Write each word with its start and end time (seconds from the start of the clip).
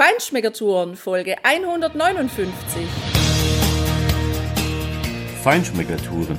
Feinschmeckertouren 0.00 0.96
Folge 0.96 1.36
159. 1.42 2.86
Feinschmeckertouren. 5.44 6.38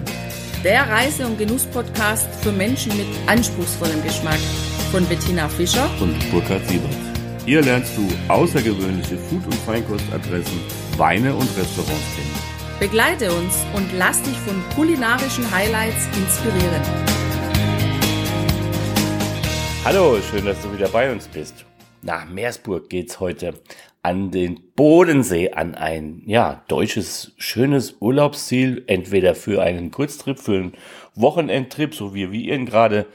Der 0.63 0.89
Reise- 0.89 1.27
und 1.27 1.37
Genuss-Podcast 1.37 2.27
für 2.41 2.51
Menschen 2.51 2.97
mit 2.97 3.05
anspruchsvollem 3.27 4.01
Geschmack 4.03 4.39
von 4.91 5.05
Bettina 5.05 5.47
Fischer 5.47 5.87
und 5.99 6.17
Burkhard 6.31 6.67
Siebert. 6.67 6.89
Hier 7.45 7.61
lernst 7.61 7.95
du 7.95 8.07
außergewöhnliche 8.33 9.19
Food- 9.19 9.45
und 9.45 9.53
Feinkostadressen, 9.53 10.59
Weine 10.97 11.31
und 11.31 11.55
Restaurants 11.55 12.15
kennen. 12.15 12.79
Begleite 12.79 13.31
uns 13.31 13.63
und 13.75 13.93
lass 13.95 14.23
dich 14.23 14.37
von 14.39 14.59
kulinarischen 14.75 15.45
Highlights 15.51 16.07
inspirieren. 16.17 16.81
Hallo, 19.85 20.17
schön, 20.31 20.45
dass 20.45 20.59
du 20.63 20.73
wieder 20.73 20.87
bei 20.87 21.11
uns 21.11 21.27
bist. 21.27 21.63
Nach 22.03 22.27
Meersburg 22.27 22.89
geht's 22.89 23.19
heute 23.19 23.53
an 24.01 24.31
den 24.31 24.59
Bodensee, 24.75 25.51
an 25.51 25.75
ein, 25.75 26.23
ja, 26.25 26.63
deutsches, 26.67 27.33
schönes 27.37 27.97
Urlaubsziel, 27.99 28.83
entweder 28.87 29.35
für 29.35 29.61
einen 29.61 29.91
Kurztrip, 29.91 30.39
für 30.39 30.55
einen 30.55 30.73
Wochenendtrip, 31.13 31.93
so 31.93 32.15
wie 32.15 32.31
wir 32.31 32.55
ihn 32.55 32.65
gerade 32.65 33.05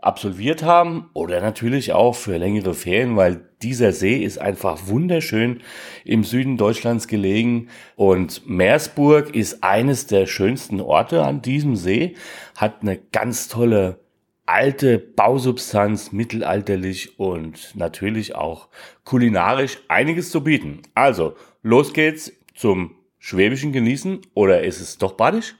absolviert 0.00 0.62
haben, 0.62 1.10
oder 1.14 1.40
natürlich 1.40 1.92
auch 1.92 2.14
für 2.14 2.36
längere 2.36 2.74
Ferien, 2.74 3.16
weil 3.16 3.40
dieser 3.62 3.90
See 3.90 4.18
ist 4.18 4.38
einfach 4.38 4.86
wunderschön 4.86 5.62
im 6.04 6.22
Süden 6.22 6.56
Deutschlands 6.56 7.08
gelegen. 7.08 7.68
Und 7.96 8.48
Meersburg 8.48 9.34
ist 9.34 9.64
eines 9.64 10.06
der 10.06 10.26
schönsten 10.26 10.80
Orte 10.80 11.24
an 11.24 11.42
diesem 11.42 11.74
See, 11.74 12.14
hat 12.56 12.82
eine 12.82 12.98
ganz 13.10 13.48
tolle 13.48 13.98
alte 14.46 14.98
Bausubstanz, 14.98 16.12
mittelalterlich 16.12 17.18
und 17.18 17.74
natürlich 17.74 18.34
auch 18.34 18.68
kulinarisch 19.04 19.78
einiges 19.88 20.30
zu 20.30 20.42
bieten. 20.42 20.82
Also, 20.94 21.36
los 21.62 21.92
geht's 21.92 22.32
zum 22.54 22.96
schwäbischen 23.18 23.72
Genießen 23.72 24.22
oder 24.34 24.62
ist 24.62 24.80
es 24.80 24.98
doch 24.98 25.12
badisch? 25.12 25.56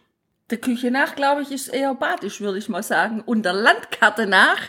Der 0.50 0.58
Küche 0.58 0.92
nach, 0.92 1.16
glaube 1.16 1.42
ich, 1.42 1.50
ist 1.50 1.68
eher 1.68 1.94
badisch, 1.94 2.40
würde 2.40 2.58
ich 2.58 2.68
mal 2.68 2.84
sagen. 2.84 3.20
Und 3.20 3.42
der 3.44 3.52
Landkarte 3.52 4.26
nach, 4.26 4.60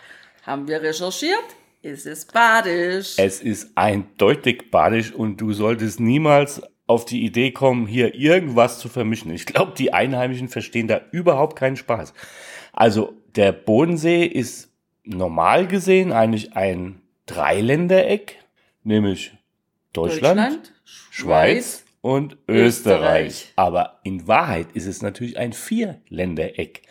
haben 0.43 0.67
wir 0.67 0.81
recherchiert, 0.81 1.45
ist 1.83 2.07
es 2.07 2.25
badisch. 2.25 3.13
Es 3.17 3.41
ist 3.41 3.71
eindeutig 3.75 4.71
badisch 4.71 5.13
und 5.13 5.37
du 5.37 5.53
solltest 5.53 5.99
niemals 5.99 6.63
auf 6.87 7.05
die 7.05 7.23
Idee 7.23 7.51
kommen, 7.51 7.85
hier 7.85 8.15
irgendwas 8.15 8.79
zu 8.79 8.89
vermischen. 8.89 9.31
Ich 9.31 9.45
glaube, 9.45 9.73
die 9.77 9.93
Einheimischen 9.93 10.47
verstehen 10.47 10.87
da 10.87 11.01
überhaupt 11.11 11.57
keinen 11.57 11.75
Spaß. 11.75 12.13
Also 12.71 13.16
der 13.35 13.51
Bodensee 13.51 14.25
ist 14.25 14.71
normal 15.03 15.67
gesehen 15.67 16.11
eigentlich 16.11 16.53
ein 16.55 17.01
Dreiländereck, 17.25 18.37
nämlich 18.83 19.33
Deutschland, 19.93 20.39
Deutschland 20.39 20.73
Schweiz, 20.83 21.11
Schweiz 21.11 21.83
und 22.01 22.37
Österreich. 22.47 23.27
Österreich. 23.27 23.53
Aber 23.55 23.99
in 24.03 24.27
Wahrheit 24.27 24.67
ist 24.73 24.85
es 24.85 25.01
natürlich 25.01 25.37
ein 25.37 25.53
Vierländereck, 25.53 26.83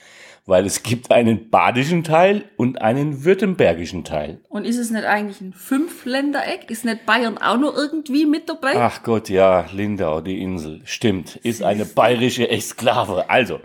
weil 0.44 0.66
es 0.66 0.82
gibt 0.82 1.10
einen 1.10 1.50
badischen 1.50 2.04
Teil 2.04 2.44
und 2.56 2.80
einen 2.82 3.24
württembergischen 3.24 4.04
Teil. 4.04 4.40
Und 4.48 4.64
ist 4.64 4.78
es 4.78 4.90
nicht 4.90 5.04
eigentlich 5.04 5.40
ein 5.40 5.52
Fünfländereck? 5.52 6.70
Ist 6.70 6.84
nicht 6.84 7.06
Bayern 7.06 7.38
auch 7.38 7.58
noch 7.58 7.74
irgendwie 7.74 8.26
mit 8.26 8.48
dabei? 8.48 8.74
Ach 8.76 9.02
Gott, 9.02 9.28
ja, 9.28 9.66
Lindau, 9.72 10.20
die 10.20 10.42
Insel. 10.42 10.82
Stimmt, 10.84 11.36
ist 11.36 11.62
eine 11.62 11.84
bayerische 11.84 12.48
Exklave. 12.48 13.30
Also, 13.30 13.60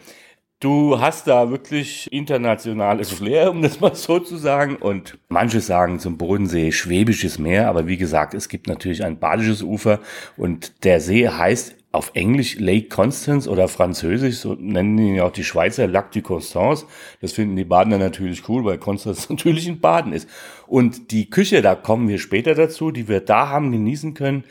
Du 0.61 0.99
hast 0.99 1.25
da 1.25 1.49
wirklich 1.49 2.07
internationales 2.13 3.09
Flair, 3.09 3.49
um 3.49 3.63
das 3.63 3.79
mal 3.79 3.95
so 3.95 4.19
zu 4.19 4.37
sagen. 4.37 4.75
Und 4.75 5.17
manche 5.27 5.59
sagen 5.59 5.97
zum 5.97 6.19
Bodensee 6.19 6.71
schwäbisches 6.71 7.39
Meer, 7.39 7.67
aber 7.67 7.87
wie 7.87 7.97
gesagt, 7.97 8.35
es 8.35 8.47
gibt 8.47 8.67
natürlich 8.67 9.03
ein 9.03 9.17
badisches 9.17 9.63
Ufer 9.63 9.99
und 10.37 10.83
der 10.83 11.01
See 11.01 11.27
heißt 11.27 11.77
auf 11.91 12.11
Englisch 12.13 12.59
Lake 12.59 12.89
Constance 12.89 13.49
oder 13.49 13.67
Französisch, 13.67 14.37
so 14.37 14.53
nennen 14.53 14.99
ihn 14.99 15.15
ja 15.15 15.23
auch 15.23 15.31
die 15.31 15.43
Schweizer 15.43 15.87
Lac 15.87 16.11
du 16.11 16.21
Constance. 16.21 16.85
Das 17.21 17.31
finden 17.31 17.55
die 17.55 17.65
Badener 17.65 17.97
natürlich 17.97 18.47
cool, 18.47 18.63
weil 18.63 18.77
Constance 18.77 19.29
natürlich 19.29 19.67
ein 19.67 19.79
Baden 19.79 20.13
ist. 20.13 20.29
Und 20.67 21.09
die 21.09 21.27
Küche, 21.31 21.63
da 21.63 21.73
kommen 21.73 22.07
wir 22.07 22.19
später 22.19 22.53
dazu, 22.53 22.91
die 22.91 23.07
wir 23.07 23.21
da 23.21 23.49
haben 23.49 23.71
genießen 23.71 24.13
können, 24.13 24.43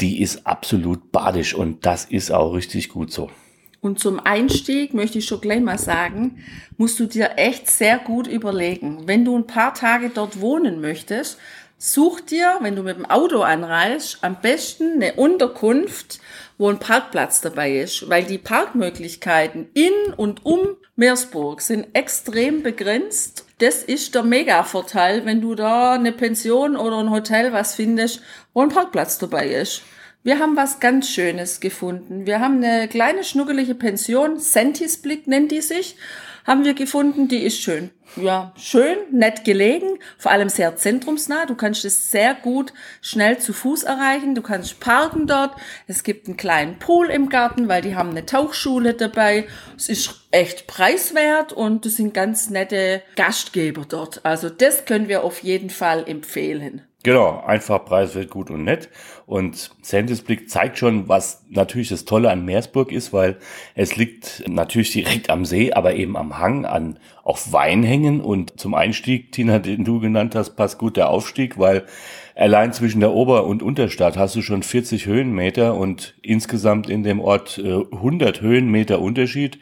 die 0.00 0.22
ist 0.22 0.46
absolut 0.46 1.10
badisch 1.10 1.54
und 1.54 1.84
das 1.84 2.04
ist 2.04 2.30
auch 2.30 2.54
richtig 2.54 2.88
gut 2.88 3.10
so. 3.10 3.30
Und 3.80 4.00
zum 4.00 4.18
Einstieg 4.18 4.94
möchte 4.94 5.18
ich 5.18 5.26
schon 5.26 5.40
gleich 5.40 5.60
mal 5.60 5.78
sagen, 5.78 6.44
musst 6.76 6.98
du 6.98 7.06
dir 7.06 7.32
echt 7.36 7.70
sehr 7.70 7.98
gut 7.98 8.26
überlegen. 8.26 9.06
Wenn 9.06 9.24
du 9.24 9.36
ein 9.36 9.46
paar 9.46 9.74
Tage 9.74 10.10
dort 10.10 10.40
wohnen 10.40 10.80
möchtest, 10.80 11.38
such 11.78 12.20
dir, 12.22 12.56
wenn 12.60 12.74
du 12.74 12.82
mit 12.82 12.96
dem 12.96 13.06
Auto 13.06 13.42
anreist, 13.42 14.18
am 14.22 14.40
besten 14.40 14.94
eine 14.94 15.14
Unterkunft, 15.14 16.20
wo 16.58 16.68
ein 16.70 16.78
Parkplatz 16.78 17.42
dabei 17.42 17.78
ist, 17.78 18.08
weil 18.08 18.24
die 18.24 18.38
Parkmöglichkeiten 18.38 19.68
in 19.74 20.14
und 20.16 20.44
um 20.46 20.76
Meersburg 20.96 21.60
sind 21.60 21.88
extrem 21.94 22.62
begrenzt. 22.62 23.44
Das 23.58 23.82
ist 23.82 24.14
der 24.14 24.22
Mega-Vorteil, 24.22 25.26
wenn 25.26 25.42
du 25.42 25.54
da 25.54 25.92
eine 25.92 26.12
Pension 26.12 26.76
oder 26.76 26.98
ein 26.98 27.10
Hotel 27.10 27.52
was 27.52 27.74
findest, 27.74 28.22
wo 28.54 28.62
ein 28.62 28.70
Parkplatz 28.70 29.18
dabei 29.18 29.48
ist. 29.48 29.82
Wir 30.26 30.40
haben 30.40 30.56
was 30.56 30.80
ganz 30.80 31.08
Schönes 31.08 31.60
gefunden. 31.60 32.26
Wir 32.26 32.40
haben 32.40 32.56
eine 32.56 32.88
kleine 32.88 33.22
schnuckelige 33.22 33.76
Pension, 33.76 34.40
Sentis 34.40 35.00
Blick 35.00 35.28
nennt 35.28 35.52
die 35.52 35.60
sich, 35.60 35.94
haben 36.44 36.64
wir 36.64 36.74
gefunden, 36.74 37.28
die 37.28 37.44
ist 37.44 37.62
schön. 37.62 37.90
Ja, 38.16 38.52
schön, 38.56 38.96
nett 39.12 39.44
gelegen, 39.44 40.00
vor 40.18 40.32
allem 40.32 40.48
sehr 40.48 40.74
zentrumsnah. 40.74 41.46
Du 41.46 41.54
kannst 41.54 41.84
es 41.84 42.10
sehr 42.10 42.34
gut 42.34 42.72
schnell 43.02 43.38
zu 43.38 43.52
Fuß 43.52 43.84
erreichen. 43.84 44.34
Du 44.34 44.42
kannst 44.42 44.80
parken 44.80 45.28
dort. 45.28 45.54
Es 45.86 46.02
gibt 46.02 46.26
einen 46.26 46.36
kleinen 46.36 46.80
Pool 46.80 47.08
im 47.08 47.28
Garten, 47.28 47.68
weil 47.68 47.82
die 47.82 47.94
haben 47.94 48.10
eine 48.10 48.26
Tauchschule 48.26 48.94
dabei. 48.94 49.46
Es 49.76 49.88
ist 49.88 50.22
echt 50.32 50.66
preiswert 50.66 51.52
und 51.52 51.86
es 51.86 51.98
sind 51.98 52.14
ganz 52.14 52.50
nette 52.50 53.00
Gastgeber 53.14 53.84
dort. 53.88 54.24
Also 54.24 54.50
das 54.50 54.86
können 54.86 55.06
wir 55.06 55.22
auf 55.22 55.44
jeden 55.44 55.70
Fall 55.70 56.02
empfehlen. 56.08 56.82
Genau, 57.06 57.40
einfach 57.46 57.84
preiswert, 57.84 58.30
gut 58.30 58.50
und 58.50 58.64
nett. 58.64 58.88
Und 59.26 59.70
Blick 60.26 60.50
zeigt 60.50 60.76
schon, 60.76 61.08
was 61.08 61.44
natürlich 61.48 61.90
das 61.90 62.04
Tolle 62.04 62.32
an 62.32 62.44
Meersburg 62.44 62.90
ist, 62.90 63.12
weil 63.12 63.36
es 63.76 63.94
liegt 63.94 64.42
natürlich 64.48 64.90
direkt 64.90 65.30
am 65.30 65.44
See, 65.44 65.72
aber 65.72 65.94
eben 65.94 66.16
am 66.16 66.40
Hang 66.40 66.64
an 66.64 66.98
auf 67.22 67.52
Weinhängen. 67.52 68.20
Und 68.20 68.58
zum 68.58 68.74
Einstieg, 68.74 69.30
Tina, 69.30 69.60
den 69.60 69.84
du 69.84 70.00
genannt 70.00 70.34
hast, 70.34 70.56
passt 70.56 70.78
gut 70.78 70.96
der 70.96 71.08
Aufstieg, 71.08 71.60
weil 71.60 71.86
allein 72.34 72.72
zwischen 72.72 72.98
der 72.98 73.12
Ober- 73.12 73.46
und 73.46 73.62
Unterstadt 73.62 74.16
hast 74.16 74.34
du 74.34 74.42
schon 74.42 74.64
40 74.64 75.06
Höhenmeter 75.06 75.76
und 75.76 76.16
insgesamt 76.22 76.90
in 76.90 77.04
dem 77.04 77.20
Ort 77.20 77.56
100 77.56 78.38
äh, 78.38 78.40
Höhenmeter 78.40 79.00
Unterschied. 79.00 79.60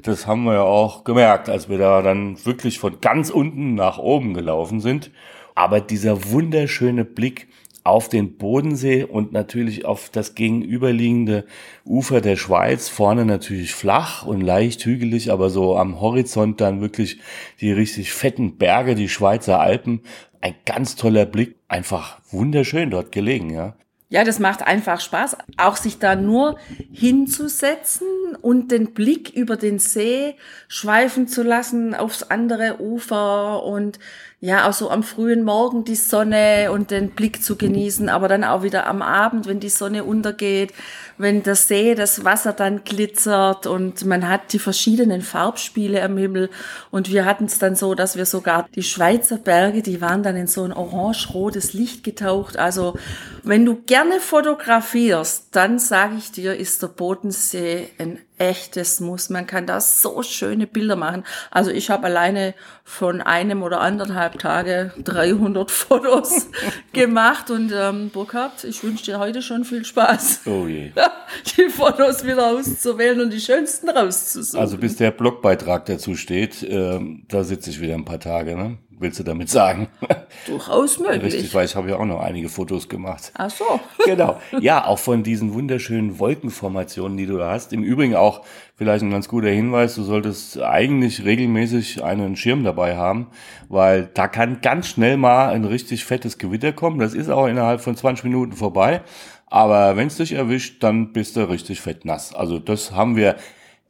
Das 0.00 0.28
haben 0.28 0.44
wir 0.44 0.54
ja 0.54 0.62
auch 0.62 1.02
gemerkt, 1.02 1.48
als 1.48 1.68
wir 1.68 1.78
da 1.78 2.02
dann 2.02 2.36
wirklich 2.46 2.78
von 2.78 3.00
ganz 3.00 3.30
unten 3.30 3.74
nach 3.74 3.98
oben 3.98 4.32
gelaufen 4.32 4.78
sind. 4.78 5.10
Aber 5.54 5.80
dieser 5.80 6.30
wunderschöne 6.30 7.04
Blick 7.04 7.48
auf 7.84 8.08
den 8.08 8.38
Bodensee 8.38 9.04
und 9.04 9.32
natürlich 9.32 9.84
auf 9.84 10.08
das 10.08 10.34
gegenüberliegende 10.34 11.44
Ufer 11.84 12.22
der 12.22 12.36
Schweiz, 12.36 12.88
vorne 12.88 13.26
natürlich 13.26 13.74
flach 13.74 14.24
und 14.24 14.40
leicht 14.40 14.84
hügelig, 14.86 15.30
aber 15.30 15.50
so 15.50 15.76
am 15.76 16.00
Horizont 16.00 16.62
dann 16.62 16.80
wirklich 16.80 17.20
die 17.60 17.72
richtig 17.72 18.12
fetten 18.12 18.56
Berge, 18.56 18.94
die 18.94 19.10
Schweizer 19.10 19.60
Alpen. 19.60 20.00
Ein 20.40 20.54
ganz 20.64 20.96
toller 20.96 21.26
Blick, 21.26 21.56
einfach 21.68 22.20
wunderschön 22.30 22.90
dort 22.90 23.12
gelegen, 23.12 23.50
ja. 23.50 23.76
Ja, 24.14 24.22
das 24.22 24.38
macht 24.38 24.62
einfach 24.62 25.00
Spaß, 25.00 25.36
auch 25.56 25.76
sich 25.76 25.98
da 25.98 26.14
nur 26.14 26.56
hinzusetzen 26.92 28.06
und 28.40 28.70
den 28.70 28.92
Blick 28.92 29.30
über 29.30 29.56
den 29.56 29.78
See 29.80 30.36
schweifen 30.68 31.26
zu 31.26 31.42
lassen 31.42 31.94
aufs 31.94 32.22
andere 32.22 32.80
Ufer 32.80 33.64
und 33.64 33.98
ja, 34.44 34.68
auch 34.68 34.74
so 34.74 34.90
am 34.90 35.02
frühen 35.02 35.42
Morgen 35.42 35.84
die 35.84 35.94
Sonne 35.94 36.70
und 36.70 36.90
den 36.90 37.12
Blick 37.12 37.42
zu 37.42 37.56
genießen, 37.56 38.10
aber 38.10 38.28
dann 38.28 38.44
auch 38.44 38.62
wieder 38.62 38.86
am 38.86 39.00
Abend, 39.00 39.46
wenn 39.46 39.58
die 39.58 39.70
Sonne 39.70 40.04
untergeht, 40.04 40.74
wenn 41.16 41.42
der 41.42 41.54
See, 41.54 41.94
das 41.94 42.26
Wasser 42.26 42.52
dann 42.52 42.84
glitzert 42.84 43.66
und 43.66 44.04
man 44.04 44.28
hat 44.28 44.52
die 44.52 44.58
verschiedenen 44.58 45.22
Farbspiele 45.22 46.02
am 46.02 46.18
Himmel 46.18 46.50
und 46.90 47.10
wir 47.10 47.24
hatten 47.24 47.46
es 47.46 47.58
dann 47.58 47.74
so, 47.74 47.94
dass 47.94 48.16
wir 48.16 48.26
sogar 48.26 48.68
die 48.74 48.82
Schweizer 48.82 49.38
Berge, 49.38 49.80
die 49.80 50.02
waren 50.02 50.22
dann 50.22 50.36
in 50.36 50.46
so 50.46 50.62
ein 50.62 50.74
orange-rotes 50.74 51.72
Licht 51.72 52.04
getaucht. 52.04 52.58
Also 52.58 52.98
wenn 53.44 53.64
du 53.64 53.76
gerne 53.86 54.20
fotografierst, 54.20 55.48
dann 55.52 55.78
sage 55.78 56.16
ich 56.18 56.32
dir, 56.32 56.54
ist 56.54 56.82
der 56.82 56.88
Bodensee 56.88 57.88
ein 57.98 58.18
echtes 58.38 59.00
Muss. 59.00 59.30
Man 59.30 59.46
kann 59.46 59.66
da 59.66 59.80
so 59.80 60.22
schöne 60.22 60.66
Bilder 60.66 60.96
machen. 60.96 61.24
Also 61.50 61.70
ich 61.70 61.90
habe 61.90 62.06
alleine 62.06 62.54
von 62.82 63.20
einem 63.20 63.62
oder 63.62 63.80
anderthalb 63.80 64.38
Tage 64.38 64.92
300 65.02 65.70
Fotos 65.70 66.48
gemacht 66.92 67.50
und 67.50 67.72
ähm, 67.74 68.10
Burkhard, 68.10 68.64
ich 68.64 68.82
wünsche 68.82 69.04
dir 69.04 69.18
heute 69.18 69.42
schon 69.42 69.64
viel 69.64 69.84
Spaß. 69.84 70.42
Oh 70.46 70.66
je. 70.66 70.92
Die 71.56 71.68
Fotos 71.68 72.24
wieder 72.24 72.50
auszuwählen 72.50 73.20
und 73.20 73.32
die 73.32 73.40
schönsten 73.40 73.88
rauszusuchen. 73.88 74.60
Also 74.60 74.78
bis 74.78 74.96
der 74.96 75.10
Blogbeitrag 75.10 75.84
dazu 75.86 76.14
steht, 76.14 76.64
ähm, 76.68 77.24
da 77.28 77.42
sitze 77.42 77.70
ich 77.70 77.80
wieder 77.80 77.94
ein 77.94 78.04
paar 78.04 78.20
Tage. 78.20 78.56
Ne? 78.56 78.78
Willst 78.98 79.18
du 79.18 79.22
damit 79.24 79.48
sagen? 79.48 79.88
Durchaus 80.46 80.98
möglich. 80.98 81.34
Richtig, 81.34 81.54
weil 81.54 81.64
ich 81.64 81.76
habe 81.76 81.90
ja 81.90 81.96
auch 81.96 82.04
noch 82.04 82.20
einige 82.20 82.48
Fotos 82.48 82.88
gemacht. 82.88 83.32
Ach 83.36 83.50
so. 83.50 83.64
Genau. 84.04 84.40
Ja, 84.60 84.84
auch 84.86 84.98
von 84.98 85.22
diesen 85.22 85.54
wunderschönen 85.54 86.18
Wolkenformationen, 86.18 87.16
die 87.16 87.26
du 87.26 87.38
da 87.38 87.52
hast. 87.52 87.72
Im 87.72 87.82
Übrigen 87.82 88.14
auch 88.14 88.44
vielleicht 88.76 89.02
ein 89.02 89.10
ganz 89.10 89.28
guter 89.28 89.48
Hinweis, 89.48 89.94
du 89.94 90.02
solltest 90.02 90.60
eigentlich 90.60 91.24
regelmäßig 91.24 92.04
einen 92.04 92.36
Schirm 92.36 92.64
dabei 92.64 92.96
haben, 92.96 93.28
weil 93.68 94.10
da 94.12 94.28
kann 94.28 94.60
ganz 94.60 94.88
schnell 94.88 95.16
mal 95.16 95.48
ein 95.48 95.64
richtig 95.64 96.04
fettes 96.04 96.38
Gewitter 96.38 96.72
kommen. 96.72 96.98
Das 96.98 97.14
ist 97.14 97.30
auch 97.30 97.46
innerhalb 97.46 97.80
von 97.80 97.96
20 97.96 98.24
Minuten 98.24 98.52
vorbei. 98.52 99.02
Aber 99.46 99.96
wenn 99.96 100.08
es 100.08 100.16
dich 100.16 100.32
erwischt, 100.32 100.82
dann 100.82 101.12
bist 101.12 101.36
du 101.36 101.48
richtig 101.48 101.80
fett 101.80 102.04
nass. 102.04 102.34
Also 102.34 102.58
das 102.58 102.92
haben 102.92 103.16
wir 103.16 103.36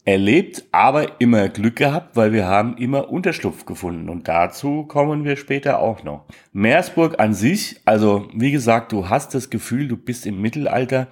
erlebt, 0.04 0.64
aber 0.70 1.20
immer 1.20 1.48
Glück 1.48 1.76
gehabt, 1.76 2.16
weil 2.16 2.32
wir 2.32 2.46
haben 2.46 2.76
immer 2.76 3.08
Unterschlupf 3.10 3.64
gefunden 3.64 4.08
und 4.10 4.28
dazu 4.28 4.84
kommen 4.84 5.24
wir 5.24 5.36
später 5.36 5.80
auch 5.80 6.02
noch. 6.04 6.26
Meersburg 6.52 7.18
an 7.18 7.32
sich, 7.32 7.80
also 7.86 8.28
wie 8.34 8.52
gesagt, 8.52 8.92
du 8.92 9.08
hast 9.08 9.34
das 9.34 9.48
Gefühl, 9.48 9.88
du 9.88 9.96
bist 9.96 10.26
im 10.26 10.40
Mittelalter. 10.40 11.08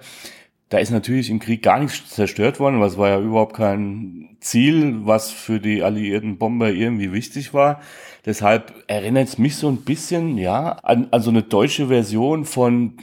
Da 0.69 0.79
ist 0.79 0.91
natürlich 0.91 1.29
im 1.29 1.39
Krieg 1.39 1.61
gar 1.61 1.79
nichts 1.79 2.09
zerstört 2.09 2.59
worden, 2.59 2.81
was 2.81 2.97
war 2.97 3.09
ja 3.09 3.19
überhaupt 3.19 3.55
kein 3.55 4.37
Ziel, 4.39 5.05
was 5.05 5.29
für 5.31 5.59
die 5.59 5.83
alliierten 5.83 6.37
Bomber 6.37 6.71
irgendwie 6.71 7.11
wichtig 7.11 7.53
war. 7.53 7.79
Deshalb 8.25 8.73
erinnert 8.87 9.27
es 9.27 9.37
mich 9.37 9.55
so 9.55 9.69
ein 9.69 9.83
bisschen, 9.83 10.37
ja, 10.37 10.71
an, 10.83 11.09
an 11.11 11.21
so 11.21 11.29
eine 11.29 11.43
deutsche 11.43 11.87
Version 11.87 12.45
von 12.45 12.93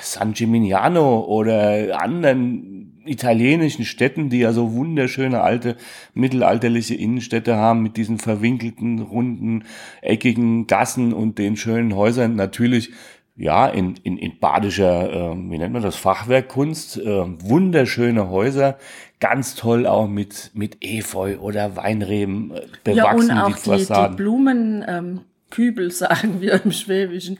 San 0.00 0.32
Gimignano 0.32 1.20
oder 1.20 2.00
anderen 2.00 2.79
italienischen 3.10 3.84
Städten, 3.84 4.30
die 4.30 4.38
ja 4.38 4.52
so 4.52 4.72
wunderschöne 4.72 5.40
alte 5.40 5.76
mittelalterliche 6.14 6.94
Innenstädte 6.94 7.56
haben 7.56 7.82
mit 7.82 7.96
diesen 7.96 8.18
verwinkelten, 8.18 9.00
runden, 9.00 9.64
eckigen 10.02 10.66
Gassen 10.66 11.12
und 11.12 11.38
den 11.38 11.56
schönen 11.56 11.94
Häusern. 11.96 12.36
Natürlich 12.36 12.92
ja, 13.36 13.66
in, 13.66 13.94
in, 14.02 14.18
in 14.18 14.38
badischer, 14.38 15.32
äh, 15.32 15.50
wie 15.50 15.58
nennt 15.58 15.72
man 15.72 15.82
das, 15.82 15.96
Fachwerkkunst, 15.96 16.98
äh, 16.98 17.24
wunderschöne 17.42 18.28
Häuser, 18.28 18.76
ganz 19.18 19.54
toll 19.54 19.86
auch 19.86 20.08
mit, 20.08 20.50
mit 20.52 20.84
Efeu 20.84 21.38
oder 21.38 21.74
Weinreben 21.74 22.50
äh, 22.50 22.60
bewachsen, 22.84 23.28
ja, 23.28 23.46
und 23.46 23.52
auch 23.54 23.58
die, 23.58 23.70
die, 23.70 23.86
die 23.86 24.16
Blumenkübel, 24.16 25.84
ähm, 25.84 25.90
sagen 25.90 26.40
wir 26.42 26.62
im 26.62 26.70
Schwäbischen, 26.70 27.38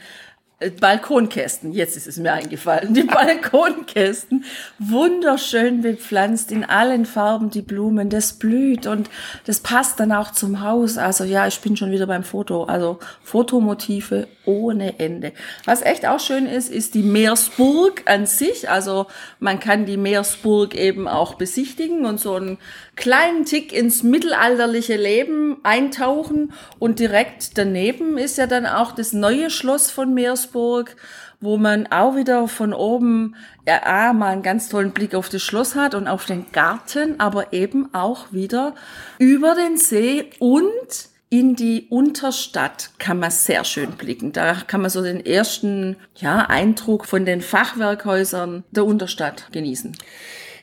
Balkonkästen, 0.78 1.72
jetzt 1.72 1.96
ist 1.96 2.06
es 2.06 2.18
mir 2.18 2.34
eingefallen, 2.34 2.92
die 2.92 3.02
Balkonkästen, 3.04 4.44
wunderschön 4.78 5.80
bepflanzt 5.80 6.52
in 6.52 6.64
allen 6.64 7.06
Farben, 7.06 7.48
die 7.48 7.62
Blumen, 7.62 8.10
das 8.10 8.34
blüht 8.34 8.86
und 8.86 9.08
das 9.46 9.60
passt 9.60 9.98
dann 10.00 10.12
auch 10.12 10.32
zum 10.32 10.60
Haus. 10.62 10.98
Also 10.98 11.24
ja, 11.24 11.46
ich 11.46 11.60
bin 11.60 11.78
schon 11.78 11.92
wieder 11.92 12.06
beim 12.06 12.24
Foto, 12.24 12.64
also 12.64 12.98
Fotomotive 13.22 14.28
ohne 14.44 14.98
Ende. 14.98 15.32
Was 15.64 15.80
echt 15.80 16.06
auch 16.06 16.20
schön 16.20 16.44
ist, 16.44 16.70
ist 16.70 16.94
die 16.94 17.02
Meersburg 17.02 18.02
an 18.04 18.26
sich. 18.26 18.68
Also 18.68 19.06
man 19.38 19.60
kann 19.60 19.86
die 19.86 19.96
Meersburg 19.96 20.74
eben 20.74 21.08
auch 21.08 21.34
besichtigen 21.34 22.04
und 22.04 22.20
so 22.20 22.34
einen 22.34 22.58
kleinen 23.00 23.44
Tick 23.44 23.72
ins 23.72 24.04
mittelalterliche 24.04 24.96
Leben 24.96 25.56
eintauchen 25.64 26.52
und 26.78 27.00
direkt 27.00 27.58
daneben 27.58 28.16
ist 28.16 28.38
ja 28.38 28.46
dann 28.46 28.66
auch 28.66 28.92
das 28.92 29.12
neue 29.12 29.50
Schloss 29.50 29.90
von 29.90 30.14
Meersburg 30.14 30.96
wo 31.40 31.56
man 31.56 31.86
auch 31.90 32.16
wieder 32.16 32.48
von 32.48 32.74
oben 32.74 33.34
ja, 33.66 34.12
mal 34.12 34.32
einen 34.32 34.42
ganz 34.42 34.68
tollen 34.68 34.92
Blick 34.92 35.14
auf 35.14 35.28
das 35.28 35.42
Schloss 35.42 35.74
hat 35.74 35.94
und 35.94 36.06
auf 36.06 36.26
den 36.26 36.52
Garten, 36.52 37.18
aber 37.18 37.52
eben 37.52 37.94
auch 37.94 38.32
wieder 38.32 38.74
über 39.18 39.54
den 39.54 39.76
See 39.76 40.30
und 40.38 41.08
in 41.30 41.54
die 41.54 41.86
Unterstadt 41.88 42.90
kann 42.98 43.20
man 43.20 43.30
sehr 43.30 43.64
schön 43.64 43.92
blicken. 43.92 44.32
Da 44.32 44.54
kann 44.66 44.80
man 44.80 44.90
so 44.90 45.00
den 45.00 45.24
ersten 45.24 45.96
ja, 46.16 46.46
Eindruck 46.46 47.06
von 47.06 47.24
den 47.24 47.40
Fachwerkhäusern 47.40 48.64
der 48.72 48.84
Unterstadt 48.84 49.46
genießen. 49.52 49.96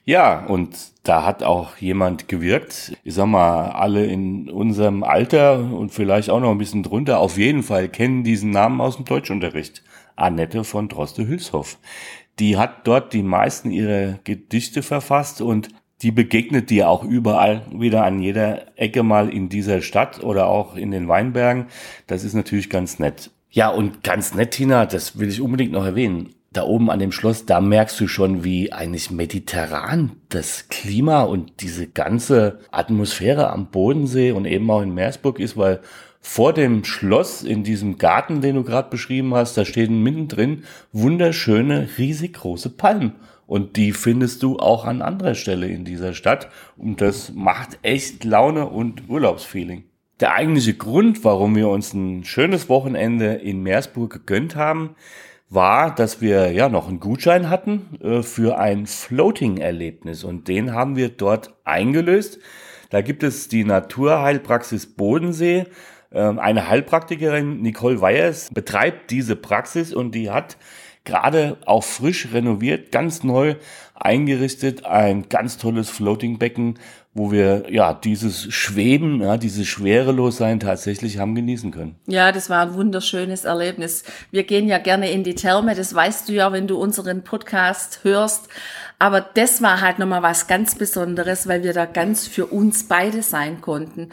Ja, 0.07 0.45
und 0.45 0.69
da 1.03 1.25
hat 1.25 1.43
auch 1.43 1.75
jemand 1.79 2.29
gewirkt. 2.29 2.95
Ich 3.03 3.15
sag 3.15 3.25
mal, 3.25 3.71
alle 3.71 4.05
in 4.05 4.49
unserem 4.49 5.03
Alter 5.03 5.59
und 5.59 5.91
vielleicht 5.91 6.29
auch 6.29 6.39
noch 6.39 6.51
ein 6.51 6.57
bisschen 6.57 6.81
drunter 6.81 7.19
auf 7.19 7.37
jeden 7.37 7.61
Fall 7.61 7.89
kennen 7.89 8.23
diesen 8.23 8.51
Namen 8.51 8.79
aus 8.79 8.95
dem 8.95 9.03
Deutschunterricht. 9.03 9.83
Annette 10.15 10.63
von 10.63 10.87
Droste-Hülshoff. 10.87 11.77
Die 12.39 12.55
hat 12.55 12.87
dort 12.87 13.11
die 13.11 13.21
meisten 13.21 13.69
ihrer 13.69 14.19
Gedichte 14.23 14.81
verfasst 14.81 15.41
und 15.41 15.67
die 16.01 16.11
begegnet 16.11 16.69
dir 16.69 16.89
auch 16.89 17.03
überall 17.03 17.63
wieder 17.73 18.05
an 18.05 18.21
jeder 18.21 18.77
Ecke 18.77 19.03
mal 19.03 19.27
in 19.29 19.49
dieser 19.49 19.81
Stadt 19.81 20.23
oder 20.23 20.47
auch 20.47 20.77
in 20.77 20.91
den 20.91 21.09
Weinbergen. 21.09 21.65
Das 22.07 22.23
ist 22.23 22.33
natürlich 22.33 22.69
ganz 22.69 22.97
nett. 22.97 23.29
Ja, 23.49 23.67
und 23.67 24.05
ganz 24.05 24.33
nett, 24.33 24.51
Tina, 24.51 24.85
das 24.85 25.19
will 25.19 25.27
ich 25.27 25.41
unbedingt 25.41 25.73
noch 25.73 25.83
erwähnen 25.83 26.33
da 26.57 26.63
oben 26.63 26.89
an 26.89 26.99
dem 26.99 27.11
Schloss, 27.11 27.45
da 27.45 27.61
merkst 27.61 27.99
du 27.99 28.07
schon, 28.07 28.43
wie 28.43 28.73
eigentlich 28.73 29.11
mediterran 29.11 30.13
das 30.29 30.69
Klima 30.69 31.21
und 31.21 31.61
diese 31.61 31.87
ganze 31.87 32.59
Atmosphäre 32.71 33.51
am 33.51 33.67
Bodensee 33.67 34.31
und 34.31 34.45
eben 34.45 34.69
auch 34.71 34.81
in 34.81 34.93
Meersburg 34.93 35.39
ist, 35.39 35.55
weil 35.55 35.81
vor 36.19 36.53
dem 36.53 36.83
Schloss 36.83 37.43
in 37.43 37.63
diesem 37.63 37.97
Garten, 37.97 38.41
den 38.41 38.55
du 38.55 38.63
gerade 38.63 38.89
beschrieben 38.89 39.33
hast, 39.35 39.55
da 39.55 39.65
stehen 39.65 40.01
mittendrin 40.03 40.63
wunderschöne, 40.91 41.87
riesig 41.97 42.33
große 42.33 42.71
Palmen. 42.71 43.13
Und 43.45 43.77
die 43.77 43.93
findest 43.93 44.43
du 44.43 44.57
auch 44.57 44.83
an 44.83 45.01
anderer 45.01 45.35
Stelle 45.35 45.67
in 45.67 45.85
dieser 45.85 46.13
Stadt. 46.13 46.49
Und 46.75 46.99
das 46.99 47.31
macht 47.33 47.79
echt 47.81 48.25
Laune 48.25 48.67
und 48.67 49.07
Urlaubsfeeling. 49.07 49.83
Der 50.19 50.33
eigentliche 50.33 50.73
Grund, 50.73 51.23
warum 51.23 51.55
wir 51.55 51.69
uns 51.69 51.93
ein 51.93 52.25
schönes 52.25 52.67
Wochenende 52.67 53.35
in 53.35 53.61
Meersburg 53.61 54.11
gegönnt 54.11 54.55
haben, 54.55 54.95
war, 55.49 55.95
dass 55.95 56.21
wir 56.21 56.51
ja 56.51 56.69
noch 56.69 56.87
einen 56.87 56.99
Gutschein 56.99 57.49
hatten 57.49 57.99
äh, 58.01 58.21
für 58.21 58.57
ein 58.57 58.85
Floating-Erlebnis 58.85 60.23
und 60.23 60.47
den 60.47 60.73
haben 60.73 60.95
wir 60.95 61.09
dort 61.09 61.55
eingelöst. 61.63 62.39
Da 62.89 63.01
gibt 63.01 63.23
es 63.23 63.47
die 63.47 63.63
Naturheilpraxis 63.63 64.95
Bodensee. 64.95 65.65
Ähm, 66.11 66.39
eine 66.39 66.69
Heilpraktikerin, 66.69 67.61
Nicole 67.61 68.01
Weyers, 68.01 68.49
betreibt 68.53 69.11
diese 69.11 69.35
Praxis 69.35 69.93
und 69.93 70.15
die 70.15 70.29
hat 70.29 70.57
gerade 71.07 71.57
auch 71.65 71.83
frisch 71.83 72.27
renoviert, 72.33 72.91
ganz 72.91 73.23
neu 73.23 73.55
eingerichtet, 73.95 74.85
ein 74.85 75.29
ganz 75.29 75.57
tolles 75.57 75.89
Floating-Becken, 75.89 76.77
wo 77.13 77.31
wir 77.31 77.65
ja 77.71 77.93
dieses 77.93 78.53
Schweben, 78.53 79.21
ja, 79.21 79.37
dieses 79.37 79.65
Schwerelossein 79.65 80.59
tatsächlich 80.59 81.17
haben 81.17 81.33
genießen 81.33 81.71
können. 81.71 81.95
Ja, 82.05 82.31
das 82.31 82.49
war 82.49 82.61
ein 82.61 82.73
wunderschönes 82.75 83.45
Erlebnis. 83.45 84.03
Wir 84.29 84.43
gehen 84.43 84.67
ja 84.67 84.77
gerne 84.77 85.09
in 85.09 85.23
die 85.23 85.33
Therme, 85.33 85.73
das 85.73 85.95
weißt 85.95 86.29
du 86.29 86.33
ja, 86.33 86.51
wenn 86.51 86.67
du 86.67 86.77
unseren 86.77 87.23
Podcast 87.23 88.01
hörst. 88.03 88.49
Aber 88.99 89.21
das 89.21 89.61
war 89.61 89.81
halt 89.81 89.97
nochmal 89.97 90.21
was 90.21 90.47
ganz 90.47 90.75
Besonderes, 90.75 91.47
weil 91.47 91.63
wir 91.63 91.73
da 91.73 91.85
ganz 91.85 92.27
für 92.27 92.47
uns 92.47 92.87
beide 92.87 93.23
sein 93.23 93.61
konnten. 93.61 94.09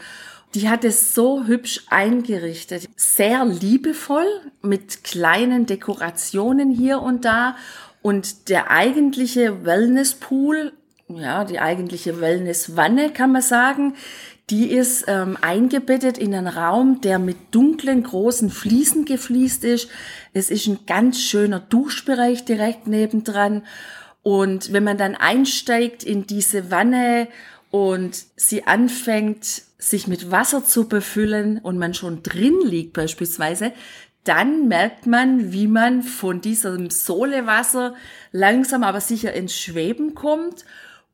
Die 0.55 0.69
hat 0.69 0.83
es 0.83 1.13
so 1.13 1.45
hübsch 1.45 1.81
eingerichtet, 1.89 2.89
sehr 2.95 3.45
liebevoll 3.45 4.27
mit 4.61 5.03
kleinen 5.03 5.65
Dekorationen 5.65 6.71
hier 6.71 7.01
und 7.01 7.25
da. 7.25 7.55
Und 8.01 8.49
der 8.49 8.71
eigentliche 8.71 9.65
Wellnesspool 9.65 10.71
ja, 11.07 11.43
die 11.43 11.59
eigentliche 11.59 12.19
Wellnesswanne, 12.19 13.11
kann 13.11 13.31
man 13.31 13.41
sagen. 13.41 13.93
Die 14.49 14.71
ist 14.71 15.05
ähm, 15.07 15.37
eingebettet 15.41 16.17
in 16.17 16.33
einen 16.33 16.47
Raum, 16.47 17.01
der 17.01 17.19
mit 17.19 17.37
dunklen, 17.51 18.03
großen 18.03 18.49
Fliesen 18.49 19.05
gefliest 19.05 19.63
ist. 19.63 19.89
Es 20.33 20.49
ist 20.49 20.67
ein 20.67 20.79
ganz 20.85 21.19
schöner 21.19 21.59
Duschbereich 21.59 22.45
direkt 22.45 22.87
nebendran. 22.87 23.63
Und 24.21 24.73
wenn 24.73 24.83
man 24.83 24.97
dann 24.97 25.15
einsteigt 25.15 26.03
in 26.03 26.27
diese 26.27 26.69
Wanne 26.71 27.27
und 27.71 28.23
sie 28.35 28.65
anfängt, 28.65 29.63
sich 29.85 30.07
mit 30.07 30.31
Wasser 30.31 30.65
zu 30.65 30.87
befüllen 30.87 31.59
und 31.59 31.77
man 31.77 31.93
schon 31.93 32.23
drin 32.23 32.59
liegt 32.63 32.93
beispielsweise, 32.93 33.71
dann 34.23 34.67
merkt 34.67 35.05
man, 35.05 35.51
wie 35.51 35.67
man 35.67 36.01
von 36.01 36.41
diesem 36.41 36.89
Sohlewasser 36.89 37.93
langsam 38.31 38.83
aber 38.83 38.99
sicher 38.99 39.33
ins 39.33 39.55
Schweben 39.55 40.15
kommt 40.15 40.65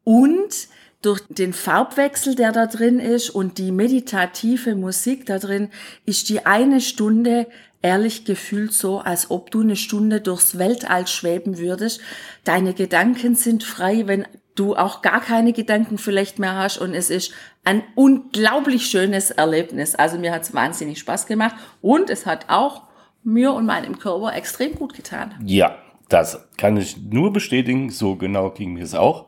und 0.05 0.69
durch 1.01 1.19
den 1.27 1.51
Farbwechsel, 1.51 2.35
der 2.35 2.53
da 2.53 2.67
drin 2.67 2.99
ist 2.99 3.31
und 3.31 3.57
die 3.57 3.71
meditative 3.71 4.75
Musik 4.75 5.25
da 5.25 5.39
drin, 5.39 5.69
ist 6.05 6.29
die 6.29 6.45
eine 6.45 6.79
Stunde 6.79 7.47
ehrlich 7.81 8.23
gefühlt 8.23 8.71
so, 8.73 8.99
als 8.99 9.31
ob 9.31 9.51
du 9.51 9.61
eine 9.61 9.75
Stunde 9.75 10.21
durchs 10.21 10.57
Weltall 10.57 11.07
schweben 11.07 11.57
würdest. 11.57 11.99
Deine 12.45 12.73
Gedanken 12.73 13.35
sind 13.35 13.63
frei, 13.63 14.03
wenn 14.05 14.25
du 14.61 14.75
auch 14.75 15.01
gar 15.01 15.21
keine 15.21 15.53
Gedanken 15.53 15.97
vielleicht 15.97 16.37
mehr 16.37 16.55
hast 16.55 16.77
und 16.77 16.93
es 16.93 17.09
ist 17.09 17.33
ein 17.63 17.83
unglaublich 17.95 18.85
schönes 18.85 19.31
Erlebnis. 19.31 19.95
Also 19.95 20.19
mir 20.19 20.31
hat 20.31 20.43
es 20.43 20.53
wahnsinnig 20.53 20.99
Spaß 20.99 21.25
gemacht 21.25 21.55
und 21.81 22.09
es 22.09 22.27
hat 22.27 22.45
auch 22.47 22.83
mir 23.23 23.53
und 23.53 23.65
meinem 23.65 23.97
Körper 23.97 24.35
extrem 24.35 24.75
gut 24.75 24.93
getan. 24.93 25.33
Ja, 25.45 25.75
das 26.09 26.47
kann 26.57 26.77
ich 26.77 26.97
nur 26.97 27.33
bestätigen. 27.33 27.89
So 27.89 28.15
genau 28.15 28.51
ging 28.51 28.73
mir 28.73 28.83
es 28.83 28.93
auch. 28.93 29.27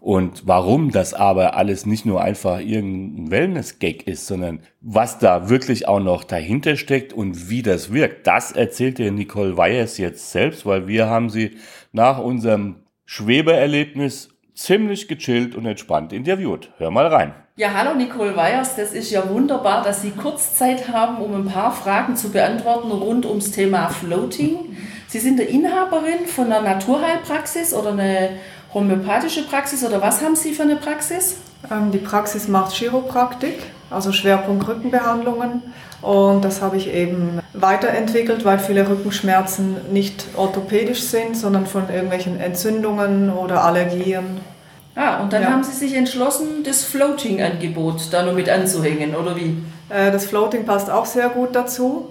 Und 0.00 0.46
warum 0.46 0.92
das 0.92 1.12
aber 1.12 1.56
alles 1.56 1.84
nicht 1.84 2.06
nur 2.06 2.22
einfach 2.22 2.60
irgendein 2.60 3.32
Wellness-Gag 3.32 4.06
ist, 4.06 4.28
sondern 4.28 4.60
was 4.80 5.18
da 5.18 5.48
wirklich 5.48 5.88
auch 5.88 5.98
noch 5.98 6.22
dahinter 6.22 6.76
steckt 6.76 7.12
und 7.12 7.50
wie 7.50 7.62
das 7.62 7.92
wirkt, 7.92 8.28
das 8.28 8.52
erzählt 8.52 8.98
dir 8.98 9.10
Nicole 9.10 9.56
Weyers 9.56 9.98
jetzt 9.98 10.30
selbst, 10.30 10.64
weil 10.66 10.86
wir 10.86 11.06
haben 11.06 11.30
sie 11.30 11.56
nach 11.90 12.18
unserem 12.18 12.76
Schwebeerlebnis 13.06 14.37
ziemlich 14.58 15.06
gechillt 15.06 15.54
und 15.54 15.66
entspannt 15.66 16.12
interviewt. 16.12 16.70
Hör 16.78 16.90
mal 16.90 17.06
rein. 17.06 17.32
Ja, 17.56 17.74
hallo 17.74 17.94
Nicole 17.94 18.36
Weyers, 18.36 18.76
das 18.76 18.92
ist 18.92 19.10
ja 19.10 19.28
wunderbar, 19.28 19.82
dass 19.82 20.02
Sie 20.02 20.10
kurz 20.10 20.56
Zeit 20.56 20.88
haben, 20.92 21.18
um 21.18 21.34
ein 21.34 21.46
paar 21.46 21.72
Fragen 21.72 22.16
zu 22.16 22.30
beantworten 22.30 22.90
rund 22.90 23.24
ums 23.24 23.52
Thema 23.52 23.88
Floating. 23.88 24.76
Sie 25.06 25.18
sind 25.20 25.38
der 25.38 25.48
Inhaberin 25.48 26.26
von 26.26 26.46
einer 26.46 26.62
Naturheilpraxis 26.62 27.72
oder 27.72 27.92
eine 27.92 28.30
homöopathische 28.74 29.46
Praxis 29.46 29.84
oder 29.84 30.02
was 30.02 30.22
haben 30.22 30.36
Sie 30.36 30.52
für 30.52 30.62
eine 30.62 30.76
Praxis? 30.76 31.38
Ähm, 31.70 31.90
die 31.92 31.98
Praxis 31.98 32.48
macht 32.48 32.74
Chiropraktik, 32.74 33.58
also 33.90 34.12
Schwerpunkt 34.12 34.68
Rückenbehandlungen. 34.68 35.62
Und 36.00 36.44
das 36.44 36.62
habe 36.62 36.76
ich 36.76 36.92
eben 36.92 37.40
weiterentwickelt, 37.54 38.44
weil 38.44 38.58
viele 38.58 38.88
Rückenschmerzen 38.88 39.92
nicht 39.92 40.26
orthopädisch 40.36 41.02
sind, 41.02 41.36
sondern 41.36 41.66
von 41.66 41.88
irgendwelchen 41.88 42.40
Entzündungen 42.40 43.30
oder 43.30 43.64
Allergien. 43.64 44.40
Ah, 44.94 45.20
und 45.20 45.32
dann 45.32 45.42
ja. 45.42 45.50
haben 45.50 45.62
Sie 45.62 45.72
sich 45.72 45.94
entschlossen, 45.94 46.64
das 46.64 46.84
Floating-Angebot 46.84 48.12
da 48.12 48.24
noch 48.24 48.32
mit 48.32 48.48
anzuhängen, 48.48 49.14
oder 49.14 49.36
wie? 49.36 49.56
Äh, 49.88 50.10
das 50.10 50.26
Floating 50.26 50.64
passt 50.64 50.90
auch 50.90 51.06
sehr 51.06 51.28
gut 51.28 51.54
dazu, 51.54 52.10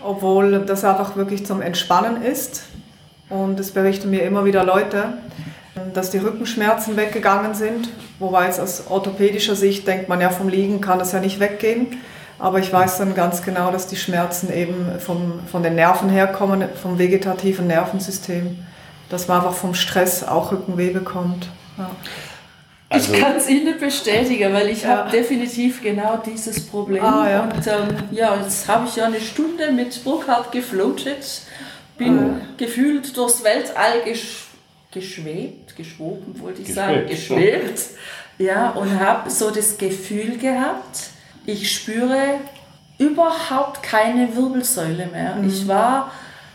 obwohl 0.00 0.60
das 0.60 0.84
einfach 0.84 1.16
wirklich 1.16 1.44
zum 1.46 1.60
Entspannen 1.62 2.22
ist. 2.22 2.64
Und 3.28 3.58
es 3.58 3.72
berichten 3.72 4.10
mir 4.10 4.22
immer 4.22 4.44
wieder 4.44 4.64
Leute, 4.64 5.14
dass 5.94 6.10
die 6.10 6.18
Rückenschmerzen 6.18 6.96
weggegangen 6.96 7.54
sind. 7.54 7.88
Wobei 8.18 8.46
es 8.46 8.60
aus 8.60 8.84
orthopädischer 8.88 9.56
Sicht 9.56 9.86
denkt 9.86 10.08
man 10.08 10.20
ja, 10.20 10.30
vom 10.30 10.48
Liegen 10.48 10.80
kann 10.80 10.98
das 10.98 11.12
ja 11.12 11.20
nicht 11.20 11.40
weggehen. 11.40 11.98
Aber 12.38 12.58
ich 12.58 12.72
weiß 12.72 12.98
dann 12.98 13.14
ganz 13.14 13.42
genau, 13.42 13.70
dass 13.70 13.86
die 13.86 13.96
Schmerzen 13.96 14.52
eben 14.52 14.98
vom, 14.98 15.40
von 15.50 15.62
den 15.62 15.76
Nerven 15.76 16.10
herkommen, 16.10 16.64
vom 16.80 16.98
vegetativen 16.98 17.66
Nervensystem. 17.66 18.58
Dass 19.08 19.28
man 19.28 19.38
einfach 19.38 19.54
vom 19.54 19.74
Stress 19.74 20.24
auch 20.24 20.52
Rückenweh 20.52 20.90
bekommt. 20.90 21.48
Ja. 21.78 21.90
Also, 22.88 23.14
ich 23.14 23.20
kann 23.20 23.36
es 23.36 23.48
Ihnen 23.48 23.78
bestätigen, 23.78 24.52
weil 24.52 24.68
ich 24.68 24.82
ja. 24.82 24.98
habe 24.98 25.10
definitiv 25.10 25.82
genau 25.82 26.20
dieses 26.24 26.66
Problem. 26.66 27.02
Ah, 27.02 27.30
ja. 27.30 27.42
Und 27.44 27.66
ähm, 27.66 27.96
ja, 28.10 28.36
jetzt 28.36 28.68
habe 28.68 28.86
ich 28.86 28.96
ja 28.96 29.06
eine 29.06 29.20
Stunde 29.20 29.72
mit 29.72 30.04
Burkhardt 30.04 30.52
gefloatet, 30.52 31.42
bin 31.96 32.18
ah. 32.18 32.40
gefühlt 32.58 33.16
durchs 33.16 33.44
Weltall 33.44 34.02
gesch 34.04 34.51
geschwebt, 34.92 35.74
geschwoben 35.76 36.38
wollte 36.40 36.62
ich 36.62 36.68
geschwebt. 36.68 36.88
sagen, 36.88 37.08
geschwebt. 37.08 37.80
Ja, 38.38 38.70
und 38.70 39.00
habe 39.00 39.30
so 39.30 39.50
das 39.50 39.78
Gefühl 39.78 40.38
gehabt, 40.38 41.10
ich 41.46 41.72
spüre 41.72 42.40
überhaupt 42.98 43.82
keine 43.82 44.34
Wirbelsäule 44.36 45.06
mehr. 45.06 45.36
Mhm. 45.36 45.48
Ich 45.48 45.66
war 45.66 46.10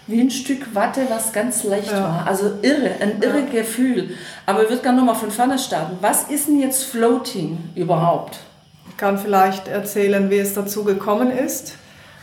wie 0.08 0.22
ein 0.22 0.32
Stück 0.32 0.74
Watte, 0.74 1.02
was 1.10 1.34
ganz 1.34 1.64
leicht 1.64 1.92
ja. 1.92 2.02
war. 2.02 2.28
Also 2.28 2.54
irre, 2.62 2.92
ein 3.02 3.22
irre 3.22 3.42
ja. 3.42 3.62
Gefühl. 3.62 4.16
Aber 4.46 4.64
ich 4.64 4.70
würde 4.70 4.82
gerne 4.82 5.00
nochmal 5.00 5.16
von 5.16 5.32
vorne 5.32 5.60
starten. 5.60 5.98
Was 6.00 6.24
ist 6.30 6.48
denn 6.48 6.62
jetzt 6.62 6.86
Floating 6.86 7.58
überhaupt? 7.76 8.40
Ich 8.90 8.96
kann 8.96 9.18
vielleicht 9.18 9.68
erzählen, 9.68 10.30
wie 10.30 10.38
es 10.38 10.54
dazu 10.54 10.86
gekommen 10.86 11.30
ist. 11.32 11.76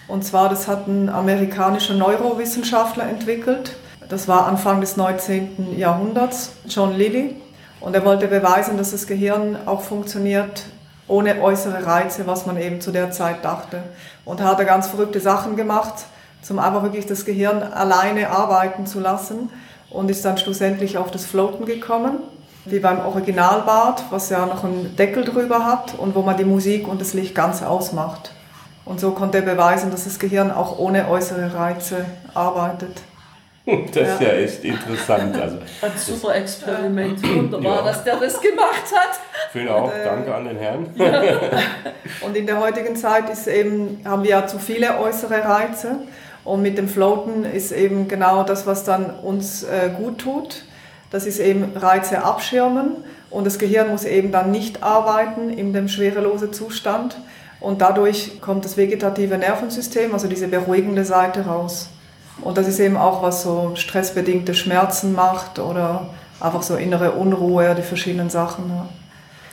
Und 0.08 0.24
zwar, 0.24 0.48
das 0.48 0.66
hat 0.66 0.86
ein 0.86 1.08
amerikanischer 1.08 1.94
Neurowissenschaftler 1.94 3.08
entwickelt. 3.08 3.76
Das 4.08 4.28
war 4.28 4.46
Anfang 4.46 4.80
des 4.80 4.96
19. 4.96 5.78
Jahrhunderts, 5.78 6.52
John 6.68 6.94
Lilly. 6.94 7.36
Und 7.80 7.94
er 7.94 8.04
wollte 8.04 8.28
beweisen, 8.28 8.76
dass 8.76 8.92
das 8.92 9.06
Gehirn 9.06 9.56
auch 9.66 9.82
funktioniert 9.82 10.64
ohne 11.06 11.40
äußere 11.40 11.84
Reize, 11.86 12.26
was 12.26 12.46
man 12.46 12.58
eben 12.58 12.80
zu 12.80 12.90
der 12.90 13.10
Zeit 13.10 13.44
dachte. 13.44 13.82
Und 14.24 14.40
da 14.40 14.44
hat 14.44 14.58
er 14.58 14.64
ganz 14.64 14.88
verrückte 14.88 15.20
Sachen 15.20 15.56
gemacht, 15.56 15.94
zum 16.42 16.58
einfach 16.58 16.82
wirklich 16.82 17.06
das 17.06 17.24
Gehirn 17.24 17.62
alleine 17.62 18.30
arbeiten 18.30 18.86
zu 18.86 19.00
lassen 19.00 19.50
und 19.90 20.10
ist 20.10 20.24
dann 20.24 20.38
schlussendlich 20.38 20.98
auf 20.98 21.10
das 21.10 21.26
Floaten 21.26 21.66
gekommen, 21.66 22.18
wie 22.64 22.78
beim 22.78 23.00
Originalbad, 23.00 24.04
was 24.10 24.30
ja 24.30 24.46
noch 24.46 24.64
einen 24.64 24.96
Deckel 24.96 25.24
drüber 25.24 25.66
hat 25.66 25.94
und 25.98 26.14
wo 26.14 26.22
man 26.22 26.36
die 26.36 26.44
Musik 26.44 26.88
und 26.88 27.00
das 27.00 27.12
Licht 27.12 27.34
ganz 27.34 27.62
ausmacht. 27.62 28.32
Und 28.84 29.00
so 29.00 29.12
konnte 29.12 29.38
er 29.38 29.44
beweisen, 29.44 29.90
dass 29.90 30.04
das 30.04 30.18
Gehirn 30.18 30.50
auch 30.50 30.78
ohne 30.78 31.08
äußere 31.08 31.54
Reize 31.54 32.04
arbeitet. 32.34 33.02
Das 33.92 34.08
ist 34.08 34.20
ja, 34.20 34.28
ja 34.28 34.34
echt 34.34 34.64
interessant. 34.64 35.40
Also, 35.40 35.56
Ein 35.80 35.92
super 35.96 36.34
Experiment. 36.34 37.22
Wunderbar, 37.22 37.76
ja. 37.76 37.82
dass 37.82 38.04
der 38.04 38.16
das 38.16 38.40
gemacht 38.40 38.92
hat. 38.94 39.18
Vielen 39.52 39.68
auch. 39.68 39.84
Und, 39.84 39.92
äh, 39.92 40.04
Danke 40.04 40.34
an 40.34 40.44
den 40.44 40.58
Herrn. 40.58 40.90
Ja. 40.96 41.22
Und 42.20 42.36
in 42.36 42.46
der 42.46 42.60
heutigen 42.60 42.96
Zeit 42.96 43.30
ist 43.30 43.46
eben, 43.46 44.00
haben 44.04 44.22
wir 44.22 44.30
ja 44.30 44.46
zu 44.46 44.58
viele 44.58 44.98
äußere 44.98 45.44
Reize. 45.44 45.96
Und 46.44 46.60
mit 46.60 46.76
dem 46.76 46.88
Floaten 46.88 47.44
ist 47.44 47.72
eben 47.72 48.06
genau 48.06 48.42
das, 48.42 48.66
was 48.66 48.84
dann 48.84 49.10
uns 49.10 49.62
äh, 49.62 49.90
gut 49.96 50.18
tut. 50.18 50.64
Das 51.10 51.24
ist 51.24 51.38
eben 51.38 51.72
Reize 51.74 52.22
abschirmen. 52.22 52.96
Und 53.30 53.46
das 53.46 53.58
Gehirn 53.58 53.88
muss 53.88 54.04
eben 54.04 54.30
dann 54.30 54.50
nicht 54.50 54.82
arbeiten 54.82 55.48
in 55.50 55.72
dem 55.72 55.88
schwerelosen 55.88 56.52
Zustand. 56.52 57.16
Und 57.60 57.80
dadurch 57.80 58.42
kommt 58.42 58.66
das 58.66 58.76
vegetative 58.76 59.38
Nervensystem, 59.38 60.12
also 60.12 60.28
diese 60.28 60.48
beruhigende 60.48 61.04
Seite 61.06 61.46
raus. 61.46 61.88
Und 62.40 62.58
das 62.58 62.66
ist 62.66 62.80
eben 62.80 62.96
auch, 62.96 63.22
was 63.22 63.42
so 63.42 63.72
stressbedingte 63.76 64.54
Schmerzen 64.54 65.12
macht 65.12 65.58
oder 65.58 66.08
einfach 66.40 66.62
so 66.62 66.76
innere 66.76 67.12
Unruhe, 67.12 67.74
die 67.74 67.82
verschiedenen 67.82 68.30
Sachen. 68.30 68.68
Ja. 68.68 68.88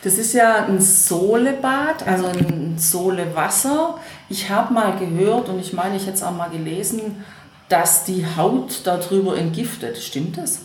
Das 0.04 0.16
ist 0.16 0.34
ja 0.34 0.66
ein 0.66 0.82
Sohlebad, 0.82 2.08
also 2.08 2.26
ein 2.26 2.76
Sohlewasser. 2.78 4.00
Ich 4.30 4.50
habe 4.50 4.74
mal 4.74 4.98
gehört 4.98 5.48
und 5.50 5.60
ich 5.60 5.74
meine, 5.74 5.96
ich 5.96 6.08
hätte 6.08 6.16
es 6.16 6.24
auch 6.24 6.36
mal 6.36 6.50
gelesen, 6.50 7.24
dass 7.70 8.04
die 8.04 8.26
Haut 8.36 8.82
darüber 8.84 9.38
entgiftet. 9.38 9.98
Stimmt 9.98 10.38
das? 10.38 10.62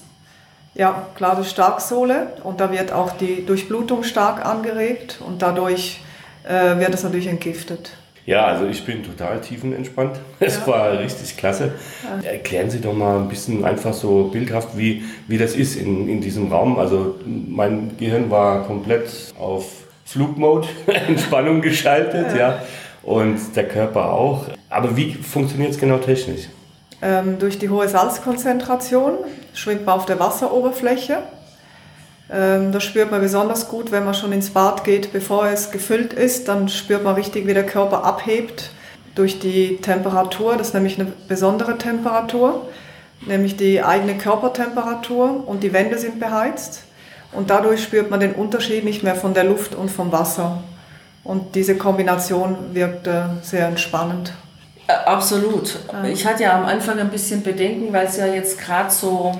Ja, 0.75 1.07
klar, 1.15 1.37
das 1.37 1.47
ist 1.47 1.53
Starksohle 1.53 2.35
und 2.45 2.61
da 2.61 2.71
wird 2.71 2.93
auch 2.93 3.13
die 3.13 3.45
Durchblutung 3.47 4.03
stark 4.03 4.45
angeregt 4.45 5.21
und 5.25 5.43
dadurch 5.43 6.01
äh, 6.45 6.79
wird 6.79 6.95
es 6.95 7.03
natürlich 7.03 7.29
entgiftet. 7.29 7.93
Ja, 8.27 8.47
also 8.47 8.67
ich 8.67 8.85
bin 8.85 9.05
total 9.05 9.41
tiefenentspannt. 9.41 10.19
Es 10.41 10.59
ja. 10.59 10.67
war 10.67 10.99
richtig 10.99 11.37
klasse. 11.37 11.73
Ja. 12.23 12.29
Erklären 12.31 12.69
Sie 12.71 12.81
doch 12.81 12.93
mal 12.93 13.19
ein 13.19 13.29
bisschen 13.29 13.65
einfach 13.65 13.95
so 13.95 14.25
bildhaft, 14.25 14.77
wie, 14.77 15.05
wie 15.29 15.39
das 15.39 15.55
ist 15.55 15.77
in, 15.77 16.09
in 16.09 16.21
diesem 16.21 16.53
Raum. 16.53 16.79
Also 16.79 17.15
mein 17.25 17.97
Gehirn 17.97 18.31
war 18.31 18.65
komplett 18.65 19.09
auf 19.39 19.65
Flugmode, 20.05 20.69
Entspannung 21.09 21.63
geschaltet, 21.63 22.33
ja. 22.33 22.37
ja. 22.37 22.63
Und 23.03 23.39
der 23.55 23.69
Körper 23.69 24.13
auch. 24.13 24.47
Aber 24.69 24.97
wie 24.97 25.15
funktioniert 25.15 25.71
es 25.71 25.79
genau 25.79 25.99
technisch? 25.99 26.49
Ähm, 27.01 27.39
durch 27.39 27.59
die 27.59 27.69
hohe 27.69 27.89
Salzkonzentration 27.89 29.19
schwimmt 29.55 29.87
man 29.87 29.95
auf 29.95 30.07
der 30.07 30.19
Wasseroberfläche 30.19 31.19
das 32.29 32.83
spürt 32.83 33.13
man 33.13 33.21
besonders 33.21 33.69
gut, 33.69 33.93
wenn 33.93 34.05
man 34.05 34.15
schon 34.15 34.33
ins 34.33 34.51
Bad 34.51 34.83
geht, 34.83 35.13
bevor 35.13 35.47
es 35.47 35.71
gefüllt 35.71 36.13
ist. 36.13 36.49
Dann 36.49 36.69
spürt 36.69 37.05
man 37.05 37.15
richtig, 37.15 37.47
wie 37.47 37.55
der 37.55 37.67
Körper 37.67 38.05
abhebt 38.05 38.71
durch 39.15 39.39
die 39.39 39.79
Temperatur. 39.79 40.57
Das 40.57 40.69
ist 40.69 40.75
nämlich 40.75 40.99
eine 40.99 41.13
besondere 41.29 41.79
Temperatur, 41.79 42.69
nämlich 43.27 43.57
die 43.57 43.83
eigene 43.83 44.19
Körpertemperatur 44.19 45.49
und 45.49 45.63
die 45.63 45.73
Wände 45.73 45.99
sind 45.99 46.19
beheizt. 46.19 46.83
Und 47.33 47.51
dadurch 47.51 47.83
spürt 47.83 48.11
man 48.11 48.21
den 48.21 48.33
Unterschied 48.33 48.85
nicht 48.85 49.03
mehr 49.03 49.15
von 49.15 49.35
der 49.35 49.45
Luft 49.45 49.75
und 49.75 49.91
vom 49.91 50.13
Wasser. 50.13 50.63
Und 51.25 51.55
diese 51.55 51.77
Kombination 51.77 52.57
wirkt 52.73 53.07
äh, 53.07 53.23
sehr 53.43 53.67
entspannend. 53.67 54.33
Äh, 54.87 54.93
absolut. 54.93 55.77
Ich 56.05 56.25
hatte 56.25 56.45
ja 56.45 56.57
am 56.57 56.65
Anfang 56.65 56.99
ein 56.99 57.11
bisschen 57.11 57.43
Bedenken, 57.43 57.93
weil 57.93 58.07
es 58.07 58.17
ja 58.17 58.27
jetzt 58.27 58.61
gerade 58.61 58.91
so 58.91 59.33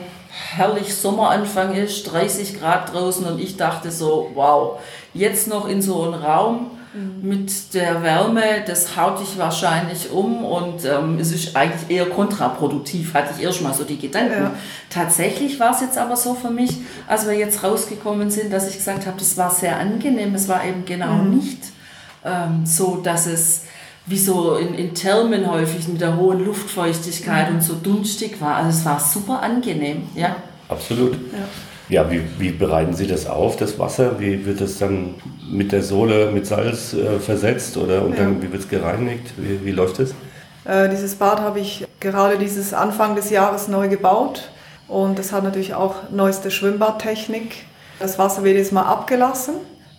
herrlich 0.57 0.95
Sommeranfang 0.95 1.75
ist, 1.75 2.05
30 2.13 2.61
Grad 2.61 2.93
draußen 2.93 3.25
und 3.27 3.41
ich 3.41 3.57
dachte 3.57 3.91
so, 3.91 4.31
wow, 4.35 4.79
jetzt 5.15 5.49
noch 5.49 5.69
in 5.69 5.81
so 5.81 6.03
einem 6.03 6.15
Raum 6.15 6.71
mhm. 6.95 7.29
mit 7.29 7.75
der 7.75 8.03
Wärme, 8.03 8.43
das 8.67 8.97
haut 8.97 9.21
dich 9.21 9.39
wahrscheinlich 9.39 10.11
um 10.11 10.45
und 10.45 10.85
ähm, 10.85 11.19
es 11.19 11.33
ist 11.33 11.57
eigentlich 11.57 11.97
eher 11.97 12.07
kontraproduktiv, 12.07 13.15
hatte 13.15 13.35
ich 13.37 13.45
erst 13.45 13.63
mal 13.63 13.73
so 13.73 13.85
die 13.85 13.99
Gedanken. 13.99 14.43
Ja. 14.43 14.55
Tatsächlich 14.91 15.59
war 15.59 15.75
es 15.75 15.81
jetzt 15.81 15.97
aber 15.97 16.17
so 16.17 16.35
für 16.35 16.51
mich, 16.51 16.73
als 17.07 17.27
wir 17.27 17.35
jetzt 17.35 17.63
rausgekommen 17.63 18.31
sind, 18.31 18.53
dass 18.53 18.69
ich 18.69 18.77
gesagt 18.77 19.07
habe, 19.07 19.19
das 19.19 19.37
war 19.37 19.51
sehr 19.51 19.79
angenehm, 19.79 20.35
es 20.35 20.49
war 20.49 20.65
eben 20.65 20.85
genau 20.85 21.15
mhm. 21.15 21.37
nicht 21.37 21.63
ähm, 22.25 22.67
so, 22.67 22.97
dass 22.97 23.27
es 23.27 23.63
wie 24.07 24.19
so 24.19 24.55
in, 24.55 24.75
in 24.75 24.95
Thermen 24.95 25.51
häufig 25.51 25.89
mit 25.89 26.01
der 26.01 26.17
hohen 26.17 26.45
Luftfeuchtigkeit 26.45 27.51
mhm. 27.51 27.57
und 27.57 27.63
so 27.63 27.75
dunstig 27.75 28.41
war. 28.41 28.57
Also 28.57 28.71
es 28.71 28.85
war 28.85 29.01
super 29.01 29.43
angenehm, 29.43 30.09
ja. 30.15 30.37
Absolut. 30.69 31.13
Ja. 31.13 31.49
Ja, 31.89 32.11
wie, 32.11 32.21
wie 32.39 32.51
bereiten 32.51 32.95
Sie 32.95 33.07
das 33.07 33.27
auf, 33.27 33.57
das 33.57 33.79
Wasser? 33.79 34.19
Wie 34.19 34.45
wird 34.45 34.61
es 34.61 34.79
dann 34.79 35.15
mit 35.49 35.71
der 35.71 35.83
Sohle 35.83 36.33
mit 36.33 36.45
Salz 36.45 36.93
äh, 36.95 37.21
versetzt 37.21 37.77
oder 37.77 38.03
und 38.03 38.13
ja. 38.13 38.25
dann 38.25 38.43
wie 38.43 38.51
wird 38.51 38.63
es 38.63 38.69
gereinigt? 38.69 39.35
Wie, 39.37 39.65
wie 39.65 39.71
läuft 39.71 40.01
es? 40.01 40.13
Äh, 40.65 40.89
dieses 40.89 41.15
Bad 41.15 41.41
habe 41.41 41.61
ich 41.61 41.87
gerade 42.01 42.39
dieses 42.39 42.75
Anfang 42.75 43.15
des 43.15 43.31
Jahres 43.31 43.69
neu 43.69 43.89
gebaut 43.89 44.51
und 44.89 45.19
es 45.21 45.33
hat 45.33 45.45
natürlich 45.45 45.75
auch 45.75 46.11
neueste 46.11 46.51
Schwimmbadtechnik. 46.51 47.67
Das 48.01 48.19
Wasser 48.19 48.43
wird 48.43 48.57
jetzt 48.57 48.73
mal 48.73 48.83
abgelassen, 48.83 49.55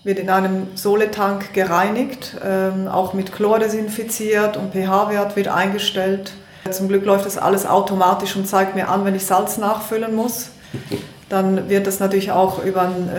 wird 0.08 0.20
in 0.20 0.30
einem 0.30 0.68
Soletank 0.76 1.54
gereinigt, 1.54 2.38
ähm, 2.44 2.88
auch 2.88 3.14
mit 3.14 3.34
Chlor 3.34 3.60
desinfiziert 3.60 4.56
und 4.56 4.72
pH-Wert 4.72 5.36
wird 5.36 5.50
eingestellt. 5.50 6.32
Zum 6.72 6.88
Glück 6.88 7.06
läuft 7.06 7.26
das 7.26 7.38
alles 7.38 7.66
automatisch 7.66 8.38
und 8.38 8.48
zeigt 8.48 8.74
mir 8.74 8.88
an, 8.88 9.04
wenn 9.04 9.16
ich 9.16 9.26
Salz 9.26 9.58
nachfüllen 9.58 10.16
muss. 10.16 10.52
Dann 11.30 11.70
wird 11.70 11.88
das 11.88 12.00
natürlich 12.00 12.32
auch 12.32 12.64
über 12.64 12.84
einen 12.84 13.10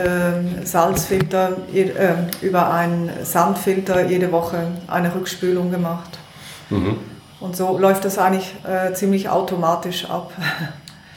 äh, 0.62 0.66
Salzfilter, 0.66 1.58
äh, 1.74 1.90
über 2.40 2.72
einen 2.72 3.10
Sandfilter 3.22 4.06
jede 4.06 4.32
Woche 4.32 4.68
eine 4.86 5.14
Rückspülung 5.14 5.70
gemacht. 5.70 6.18
Mhm. 6.70 6.96
Und 7.38 7.54
so 7.54 7.78
läuft 7.78 8.06
das 8.06 8.16
eigentlich 8.16 8.54
äh, 8.66 8.94
ziemlich 8.94 9.28
automatisch 9.28 10.08
ab. 10.08 10.32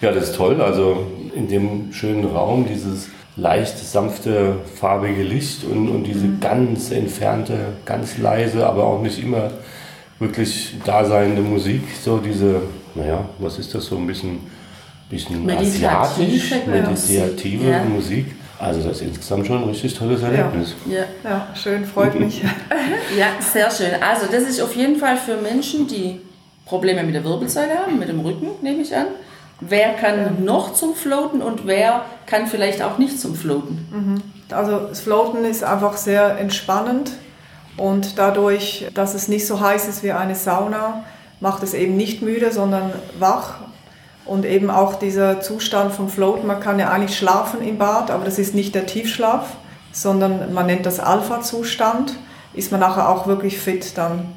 Ja, 0.02 0.12
das 0.12 0.32
ist 0.32 0.36
toll. 0.36 0.62
Also 0.62 1.08
in 1.34 1.48
dem 1.48 1.94
schönen 1.94 2.26
Raum 2.26 2.66
dieses 2.68 3.08
leicht 3.42 3.78
sanfte, 3.80 4.58
farbige 4.80 5.24
Licht 5.24 5.64
und, 5.64 5.90
und 5.90 6.04
diese 6.04 6.28
mhm. 6.28 6.40
ganz 6.40 6.92
entfernte, 6.92 7.58
ganz 7.86 8.20
leise, 8.20 8.68
aber 8.68 8.86
auch 8.86 9.02
nicht 9.02 9.22
immer 9.22 9.50
wirklich 10.20 10.76
daseinende 10.86 11.42
Musik. 11.42 11.82
So 12.04 12.20
diese, 12.20 12.62
naja, 12.94 13.26
was 13.40 13.58
ist 13.58 13.74
das 13.74 13.86
so 13.86 13.98
ein 13.98 14.06
bisschen 14.06 14.40
bisschen 15.10 15.50
asiatisch, 15.50 16.54
meditative 16.66 17.70
ja. 17.70 17.84
Musik. 17.84 18.28
Also 18.58 18.82
das 18.82 19.02
ist 19.02 19.08
insgesamt 19.08 19.48
schon 19.48 19.64
ein 19.64 19.70
richtig 19.70 19.94
tolles 19.94 20.22
Erlebnis. 20.22 20.76
Ja, 20.88 21.04
ja 21.24 21.48
schön, 21.56 21.84
freut 21.84 22.18
mich. 22.18 22.42
ja, 23.18 23.28
sehr 23.40 23.70
schön. 23.72 24.02
Also 24.02 24.28
das 24.32 24.44
ist 24.44 24.62
auf 24.62 24.76
jeden 24.76 24.98
Fall 24.98 25.18
für 25.18 25.36
Menschen, 25.38 25.88
die 25.88 26.22
Probleme 26.66 27.04
mit 27.04 27.16
der 27.16 27.24
Wirbelsäule 27.24 27.78
haben, 27.80 27.98
mit 28.00 28.08
dem 28.08 28.20
Rücken, 28.20 28.52
nehme 28.62 28.84
ich 28.84 28.96
an. 28.96 29.08
Wer 29.62 29.94
kann 29.94 30.44
noch 30.44 30.74
zum 30.74 30.96
Floaten 30.96 31.42
und 31.42 31.68
wer 31.68 32.02
kann 32.26 32.48
vielleicht 32.48 32.82
auch 32.82 32.98
nicht 32.98 33.20
zum 33.20 33.36
Floaten? 33.36 33.88
Mhm. 33.92 34.22
Also 34.54 34.80
das 34.80 35.02
Floaten 35.02 35.46
ist 35.46 35.64
einfach 35.64 35.98
sehr 35.98 36.40
entspannend 36.40 37.12
und 37.78 38.18
dadurch, 38.18 38.88
dass 38.94 39.14
es 39.14 39.28
nicht 39.28 39.46
so 39.46 39.62
heiß 39.62 39.88
ist 39.88 40.04
wie 40.04 40.12
eine 40.12 40.36
Sauna, 40.36 41.04
macht 41.40 41.64
es 41.64 41.74
eben 41.74 41.96
nicht 41.96 42.22
müde, 42.22 42.52
sondern 42.52 42.92
wach 43.20 43.56
und 44.26 44.46
eben 44.46 44.70
auch 44.70 44.96
dieser 44.96 45.42
Zustand 45.42 45.94
vom 45.94 46.10
Float, 46.10 46.44
man 46.44 46.60
kann 46.60 46.80
ja 46.80 46.90
eigentlich 46.90 47.18
schlafen 47.18 47.62
im 47.62 47.78
Bad, 47.78 48.12
aber 48.12 48.26
das 48.26 48.40
ist 48.40 48.56
nicht 48.56 48.76
der 48.76 48.88
Tiefschlaf, 48.88 49.46
sondern 49.92 50.54
man 50.54 50.66
nennt 50.66 50.86
das 50.86 51.00
Alpha-Zustand, 51.00 52.16
ist 52.54 52.72
man 52.72 52.80
nachher 52.80 53.10
auch 53.10 53.28
wirklich 53.28 53.60
fit 53.60 53.98
dann. 53.98 54.34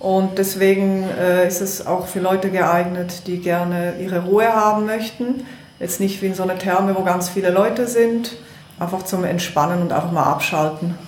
Und 0.00 0.38
deswegen 0.38 1.06
äh, 1.10 1.46
ist 1.46 1.60
es 1.60 1.86
auch 1.86 2.06
für 2.06 2.20
Leute 2.20 2.50
geeignet, 2.50 3.26
die 3.26 3.38
gerne 3.38 3.96
ihre 4.00 4.24
Ruhe 4.24 4.48
haben 4.48 4.86
möchten. 4.86 5.46
Jetzt 5.78 6.00
nicht 6.00 6.22
wie 6.22 6.26
in 6.26 6.34
so 6.34 6.42
einer 6.42 6.58
Therme, 6.58 6.96
wo 6.96 7.04
ganz 7.04 7.28
viele 7.28 7.50
Leute 7.50 7.86
sind, 7.86 8.36
einfach 8.78 9.02
zum 9.02 9.24
Entspannen 9.24 9.82
und 9.82 9.92
einfach 9.92 10.10
mal 10.10 10.24
abschalten. 10.24 10.98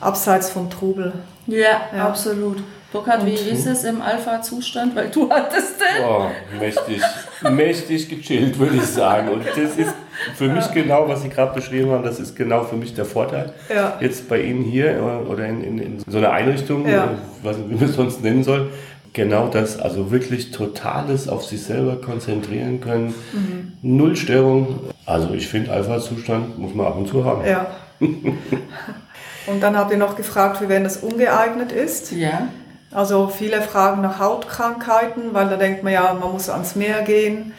Abseits 0.00 0.48
vom 0.48 0.70
Trubel. 0.70 1.12
Ja, 1.46 1.82
ja. 1.94 2.08
absolut. 2.08 2.62
Burkhard, 2.92 3.24
wie 3.24 3.34
ist 3.34 3.66
es 3.66 3.84
im 3.84 4.02
Alpha-Zustand? 4.02 4.96
Weil 4.96 5.10
du 5.10 5.30
hattest 5.30 5.80
den. 5.80 6.04
Oh, 6.04 6.26
mächtig, 6.58 7.00
mächtig 7.48 8.08
gechillt, 8.08 8.58
würde 8.58 8.76
ich 8.76 8.86
sagen. 8.86 9.28
Und 9.28 9.46
das 9.46 9.76
ist 9.76 9.94
für 10.34 10.48
mich 10.48 10.66
ja. 10.66 10.72
genau, 10.72 11.08
was 11.08 11.22
Sie 11.22 11.28
gerade 11.28 11.54
beschrieben 11.54 11.90
haben, 11.90 12.02
das 12.02 12.18
ist 12.18 12.34
genau 12.34 12.64
für 12.64 12.76
mich 12.76 12.94
der 12.94 13.04
Vorteil. 13.04 13.52
Ja. 13.72 13.96
Jetzt 14.00 14.28
bei 14.28 14.42
Ihnen 14.42 14.64
hier 14.64 14.96
äh, 14.96 15.00
oder 15.00 15.46
in, 15.46 15.62
in, 15.62 15.78
in 15.78 15.98
so 16.06 16.18
einer 16.18 16.32
Einrichtung, 16.32 16.88
ja. 16.88 17.04
Äh, 17.04 17.08
was, 17.42 17.58
wie 17.58 17.74
man 17.74 17.84
es 17.84 17.94
sonst 17.94 18.22
nennen 18.22 18.42
soll, 18.42 18.70
genau 19.12 19.48
das, 19.48 19.78
also 19.78 20.10
wirklich 20.10 20.50
totales 20.50 21.28
auf 21.28 21.44
sich 21.44 21.62
selber 21.62 22.00
konzentrieren 22.00 22.80
können, 22.80 23.14
mhm. 23.32 23.72
null 23.82 24.16
Störung. 24.16 24.80
Also 25.06 25.32
ich 25.32 25.48
finde, 25.48 25.72
Alpha-Zustand 25.72 26.58
muss 26.58 26.74
man 26.74 26.86
ab 26.86 26.96
und 26.96 27.08
zu 27.08 27.24
haben. 27.24 27.46
Ja. 27.46 27.66
und 28.00 29.60
dann 29.60 29.76
habt 29.76 29.92
ihr 29.92 29.98
noch 29.98 30.16
gefragt, 30.16 30.60
wie 30.60 30.68
wenn 30.68 30.84
das 30.84 30.98
ungeeignet 30.98 31.72
ist. 31.72 32.12
Ja. 32.12 32.48
Also 32.92 33.28
viele 33.28 33.62
fragen 33.62 34.02
nach 34.02 34.18
Hautkrankheiten, 34.18 35.32
weil 35.32 35.48
da 35.48 35.56
denkt 35.56 35.82
man 35.84 35.92
ja, 35.92 36.12
man 36.12 36.32
muss 36.32 36.48
ans 36.48 36.74
Meer 36.74 37.02
gehen. 37.02 37.52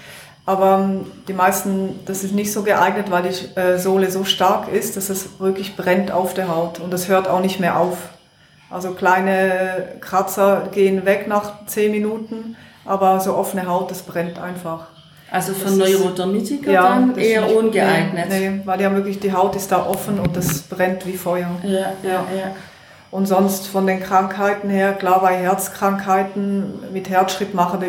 Aber 0.46 0.80
ähm, 0.80 1.06
die 1.28 1.34
meisten, 1.34 2.00
das 2.06 2.24
ist 2.24 2.34
nicht 2.34 2.52
so 2.52 2.64
geeignet, 2.64 3.12
weil 3.12 3.24
die 3.24 3.60
äh, 3.60 3.78
Sohle 3.78 4.10
so 4.12 4.24
stark 4.24 4.68
ist, 4.68 4.98
dass 4.98 5.10
es 5.10 5.40
wirklich 5.40 5.76
brennt 5.76 6.12
auf 6.12 6.34
der 6.34 6.54
Haut 6.54 6.80
und 6.80 6.92
das 6.92 7.08
hört 7.08 7.28
auch 7.28 7.42
nicht 7.42 7.60
mehr 7.60 7.80
auf. 7.80 7.98
Also 8.70 8.92
kleine 8.92 9.96
Kratzer 10.02 10.70
gehen 10.72 11.06
weg 11.06 11.28
nach 11.28 11.66
zehn 11.68 11.92
Minuten, 11.92 12.56
aber 12.86 13.20
so 13.20 13.36
offene 13.36 13.68
Haut, 13.68 13.92
das 13.92 14.02
brennt 14.02 14.40
einfach. 14.40 14.88
Also 15.30 15.54
für 15.54 15.72
Neurodermitiker 15.72 16.72
ja, 16.72 16.84
dann 16.84 17.18
eher 17.18 17.44
nicht, 17.44 17.56
ungeeignet? 17.56 18.30
Nee, 18.30 18.50
nee, 18.50 18.62
weil 18.66 18.82
ja 18.82 18.94
wirklich 18.94 19.20
die 19.20 19.32
Haut 19.32 19.56
ist 19.56 19.72
da 19.72 19.86
offen 19.86 20.20
und 20.20 20.36
das 20.36 20.64
brennt 20.64 21.06
wie 21.06 21.16
Feuer. 21.16 21.50
Ja, 21.64 21.94
ja. 22.04 22.26
ja. 22.36 22.56
Und 23.12 23.26
sonst 23.26 23.68
von 23.68 23.86
den 23.86 24.02
Krankheiten 24.02 24.70
her, 24.70 24.94
klar 24.94 25.22
bei 25.22 25.36
Herzkrankheiten 25.36 26.94
mit 26.94 27.10
Herzschrittmacher, 27.10 27.80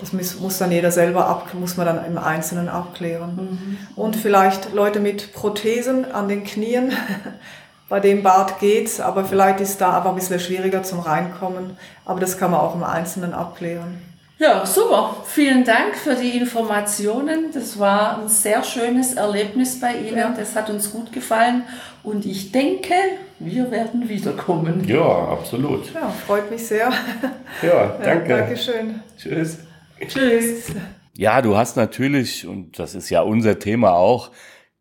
das 0.00 0.12
muss, 0.12 0.58
dann 0.58 0.72
jeder 0.72 0.90
selber 0.90 1.28
ab, 1.28 1.54
muss 1.54 1.76
man 1.76 1.86
dann 1.86 2.04
im 2.04 2.18
Einzelnen 2.18 2.68
abklären. 2.68 3.36
Mhm. 3.36 3.78
Und 3.94 4.16
vielleicht 4.16 4.74
Leute 4.74 4.98
mit 4.98 5.32
Prothesen 5.32 6.10
an 6.10 6.26
den 6.26 6.42
Knien, 6.42 6.92
bei 7.88 8.00
dem 8.00 8.24
Bad 8.24 8.58
geht's, 8.58 9.00
aber 9.00 9.24
vielleicht 9.24 9.60
ist 9.60 9.80
da 9.80 9.90
aber 9.90 10.08
ein 10.08 10.16
bisschen 10.16 10.40
schwieriger 10.40 10.82
zum 10.82 10.98
Reinkommen. 10.98 11.76
Aber 12.04 12.18
das 12.18 12.36
kann 12.36 12.50
man 12.50 12.60
auch 12.60 12.74
im 12.74 12.82
Einzelnen 12.82 13.32
abklären. 13.32 14.02
Ja, 14.42 14.66
super. 14.66 15.18
Vielen 15.24 15.62
Dank 15.62 15.94
für 15.94 16.16
die 16.16 16.36
Informationen. 16.36 17.52
Das 17.54 17.78
war 17.78 18.18
ein 18.20 18.28
sehr 18.28 18.64
schönes 18.64 19.14
Erlebnis 19.14 19.78
bei 19.78 19.94
Ihnen. 19.94 20.18
Ja. 20.18 20.34
Das 20.36 20.56
hat 20.56 20.68
uns 20.68 20.90
gut 20.90 21.12
gefallen. 21.12 21.62
Und 22.02 22.26
ich 22.26 22.50
denke, 22.50 22.92
wir 23.38 23.70
werden 23.70 24.08
wiederkommen. 24.08 24.82
Ja, 24.88 25.28
absolut. 25.28 25.94
Ja, 25.94 26.08
freut 26.26 26.50
mich 26.50 26.66
sehr. 26.66 26.92
Ja, 27.62 27.96
danke. 28.02 28.30
Ja, 28.30 28.38
Dankeschön. 28.38 29.00
Tschüss. 29.16 29.58
Tschüss. 30.08 30.72
Ja, 31.16 31.40
du 31.40 31.56
hast 31.56 31.76
natürlich, 31.76 32.44
und 32.44 32.80
das 32.80 32.96
ist 32.96 33.10
ja 33.10 33.20
unser 33.20 33.60
Thema 33.60 33.92
auch, 33.92 34.32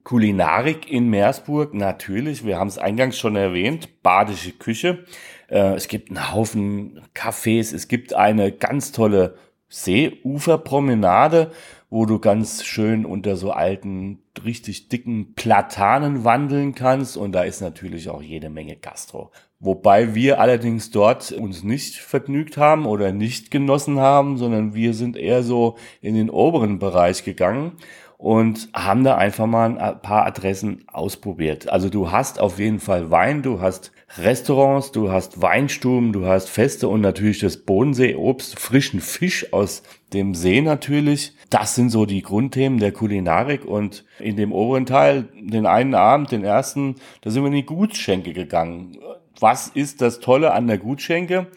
Kulinarik 0.04 0.92
in 0.92 1.08
Meersburg, 1.12 1.76
natürlich. 1.76 2.44
Wir 2.44 2.58
haben 2.58 2.70
es 2.70 2.80
eingangs 2.80 3.20
schon 3.20 3.36
erwähnt, 3.36 4.02
badische 4.02 4.54
Küche. 4.54 5.06
Äh, 5.50 5.76
es 5.76 5.88
gibt 5.88 6.10
einen 6.10 6.34
Haufen 6.34 7.02
Cafés, 7.14 7.76
es 7.76 7.88
gibt 7.88 8.16
eine 8.16 8.52
ganz 8.52 8.92
tolle 8.92 9.36
Seeuferpromenade, 9.72 11.52
wo 11.90 12.06
du 12.06 12.20
ganz 12.20 12.64
schön 12.64 13.06
unter 13.06 13.36
so 13.36 13.52
alten, 13.52 14.20
richtig 14.46 14.90
dicken 14.90 15.34
Platanen 15.34 16.24
wandeln 16.24 16.76
kannst. 16.76 17.18
Und 17.18 17.32
da 17.32 17.44
ist 17.44 17.62
natürlich 17.62 18.10
auch 18.10 18.22
jede 18.22 18.50
Menge 18.50 18.76
Gastro. 18.76 19.32
Wobei 19.60 20.16
wir 20.16 20.40
allerdings 20.40 20.92
dort 20.92 21.32
uns 21.32 21.64
nicht 21.64 21.96
vergnügt 21.96 22.58
haben 22.58 22.86
oder 22.86 23.12
nicht 23.12 23.52
genossen 23.52 24.00
haben, 24.00 24.38
sondern 24.38 24.74
wir 24.74 24.94
sind 24.94 25.16
eher 25.16 25.44
so 25.44 25.78
in 26.02 26.16
den 26.16 26.30
oberen 26.30 26.80
Bereich 26.80 27.24
gegangen 27.24 27.74
und 28.22 28.70
haben 28.76 29.04
da 29.04 29.18
einfach 29.18 29.48
mal 29.48 29.80
ein 29.80 30.00
paar 30.00 30.28
Adressen 30.28 30.86
ausprobiert. 30.86 31.70
Also 31.70 31.90
du 31.90 32.12
hast 32.12 32.40
auf 32.40 32.60
jeden 32.60 32.80
Fall 32.80 33.10
Wein, 33.10 33.42
du 33.42 33.62
hast 33.62 33.92
Restaurants, 34.20 34.92
du 34.92 35.12
hast 35.12 35.42
Weinstuben, 35.42 36.14
du 36.14 36.28
hast 36.28 36.48
Feste 36.48 36.88
und 36.88 37.02
natürlich 37.02 37.40
das 37.40 37.58
Bodenseeobst, 37.58 38.60
frischen 38.60 39.02
Fisch 39.02 39.52
aus 39.54 39.82
dem 40.14 40.36
See 40.36 40.62
natürlich. 40.62 41.34
Das 41.50 41.74
sind 41.74 41.90
so 41.90 42.06
die 42.06 42.22
Grundthemen 42.22 42.80
der 42.80 42.92
Kulinarik 42.92 43.66
und 43.66 44.06
in 44.20 44.36
dem 44.36 44.52
oberen 44.52 44.86
Teil, 44.86 45.30
den 45.34 45.66
einen 45.66 45.96
Abend, 45.96 46.32
den 46.32 46.44
ersten, 46.44 46.98
da 47.22 47.32
sind 47.32 47.42
wir 47.42 47.48
in 47.48 47.56
die 47.56 47.66
Gutsschenke 47.66 48.34
gegangen. 48.34 49.00
Was 49.40 49.68
ist 49.68 50.00
das 50.00 50.20
Tolle 50.20 50.54
an 50.54 50.68
der 50.68 50.78
Gutschenke? 50.78 51.48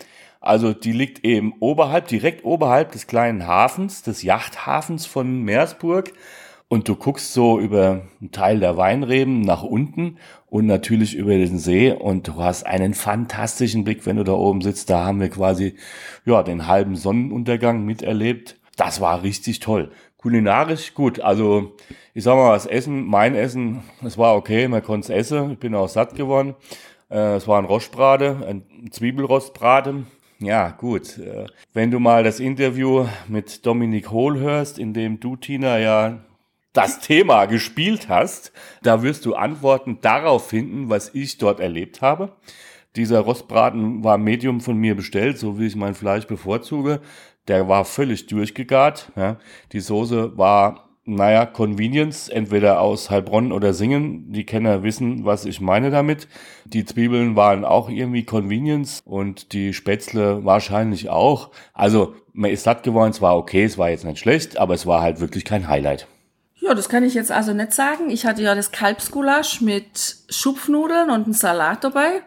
Also 0.40 0.72
die 0.72 0.92
liegt 0.92 1.26
eben 1.26 1.52
oberhalb, 1.60 2.08
direkt 2.08 2.42
oberhalb 2.46 2.92
des 2.92 3.06
kleinen 3.06 3.46
Hafens, 3.46 4.02
des 4.02 4.22
Yachthafens 4.22 5.04
von 5.04 5.42
Meersburg. 5.42 6.12
Und 6.74 6.88
du 6.88 6.96
guckst 6.96 7.32
so 7.32 7.60
über 7.60 8.02
einen 8.20 8.32
Teil 8.32 8.58
der 8.58 8.76
Weinreben 8.76 9.42
nach 9.42 9.62
unten 9.62 10.16
und 10.50 10.66
natürlich 10.66 11.14
über 11.14 11.30
den 11.30 11.56
See 11.56 11.92
und 11.92 12.26
du 12.26 12.42
hast 12.42 12.66
einen 12.66 12.94
fantastischen 12.94 13.84
Blick, 13.84 14.06
wenn 14.06 14.16
du 14.16 14.24
da 14.24 14.32
oben 14.32 14.60
sitzt. 14.60 14.90
Da 14.90 15.04
haben 15.04 15.20
wir 15.20 15.28
quasi, 15.28 15.76
ja, 16.24 16.42
den 16.42 16.66
halben 16.66 16.96
Sonnenuntergang 16.96 17.84
miterlebt. 17.84 18.56
Das 18.74 19.00
war 19.00 19.22
richtig 19.22 19.60
toll. 19.60 19.92
Kulinarisch 20.16 20.94
gut. 20.94 21.20
Also, 21.20 21.76
ich 22.12 22.24
sag 22.24 22.34
mal, 22.34 22.54
das 22.54 22.66
Essen, 22.66 23.06
mein 23.06 23.36
Essen, 23.36 23.84
es 24.04 24.18
war 24.18 24.34
okay, 24.34 24.66
man 24.66 24.82
konnte 24.82 25.12
es 25.12 25.30
essen. 25.30 25.52
Ich 25.52 25.60
bin 25.60 25.76
auch 25.76 25.88
satt 25.88 26.16
geworden. 26.16 26.56
Äh, 27.08 27.36
es 27.36 27.46
war 27.46 27.60
ein 27.60 27.66
Rostbrate, 27.66 28.44
ein 28.48 28.90
Zwiebelrostbrate. 28.90 30.06
Ja, 30.40 30.70
gut. 30.70 31.18
Äh, 31.18 31.46
wenn 31.72 31.92
du 31.92 32.00
mal 32.00 32.24
das 32.24 32.40
Interview 32.40 33.06
mit 33.28 33.64
Dominik 33.64 34.10
Hohl 34.10 34.40
hörst, 34.40 34.80
in 34.80 34.92
dem 34.92 35.20
du, 35.20 35.36
Tina, 35.36 35.78
ja 35.78 36.18
das 36.74 37.00
Thema 37.00 37.46
gespielt 37.46 38.08
hast, 38.10 38.52
da 38.82 39.02
wirst 39.02 39.24
du 39.24 39.34
Antworten 39.34 39.98
darauf 40.02 40.48
finden, 40.48 40.90
was 40.90 41.14
ich 41.14 41.38
dort 41.38 41.60
erlebt 41.60 42.02
habe. 42.02 42.32
Dieser 42.96 43.20
Rostbraten 43.20 44.04
war 44.04 44.18
Medium 44.18 44.60
von 44.60 44.76
mir 44.76 44.94
bestellt, 44.94 45.38
so 45.38 45.58
wie 45.58 45.66
ich 45.66 45.76
mein 45.76 45.94
Fleisch 45.94 46.26
bevorzuge. 46.26 47.00
Der 47.48 47.68
war 47.68 47.84
völlig 47.84 48.26
durchgegart. 48.26 49.12
Ja. 49.16 49.38
Die 49.72 49.80
Soße 49.80 50.36
war 50.36 50.84
naja, 51.06 51.44
Convenience, 51.44 52.30
entweder 52.30 52.80
aus 52.80 53.10
Heilbronn 53.10 53.52
oder 53.52 53.74
Singen. 53.74 54.32
Die 54.32 54.44
Kenner 54.44 54.82
wissen, 54.82 55.24
was 55.24 55.44
ich 55.44 55.60
meine 55.60 55.90
damit. 55.90 56.28
Die 56.64 56.86
Zwiebeln 56.86 57.36
waren 57.36 57.64
auch 57.64 57.90
irgendwie 57.90 58.24
Convenience 58.24 59.02
und 59.04 59.52
die 59.52 59.74
Spätzle 59.74 60.44
wahrscheinlich 60.44 61.10
auch. 61.10 61.50
Also 61.74 62.14
man 62.32 62.50
ist 62.50 62.64
satt 62.64 62.84
geworden, 62.84 63.10
es 63.10 63.20
war 63.20 63.36
okay, 63.36 63.64
es 63.64 63.76
war 63.76 63.90
jetzt 63.90 64.06
nicht 64.06 64.18
schlecht, 64.18 64.56
aber 64.56 64.72
es 64.74 64.86
war 64.86 65.02
halt 65.02 65.20
wirklich 65.20 65.44
kein 65.44 65.68
Highlight. 65.68 66.08
Ja, 66.64 66.72
das 66.72 66.88
kann 66.88 67.04
ich 67.04 67.12
jetzt 67.12 67.30
also 67.30 67.52
nicht 67.52 67.74
sagen. 67.74 68.08
Ich 68.08 68.24
hatte 68.24 68.40
ja 68.40 68.54
das 68.54 68.72
Kalbsgulasch 68.72 69.60
mit 69.60 70.16
Schupfnudeln 70.30 71.10
und 71.10 71.24
einen 71.24 71.34
Salat 71.34 71.84
dabei. 71.84 72.22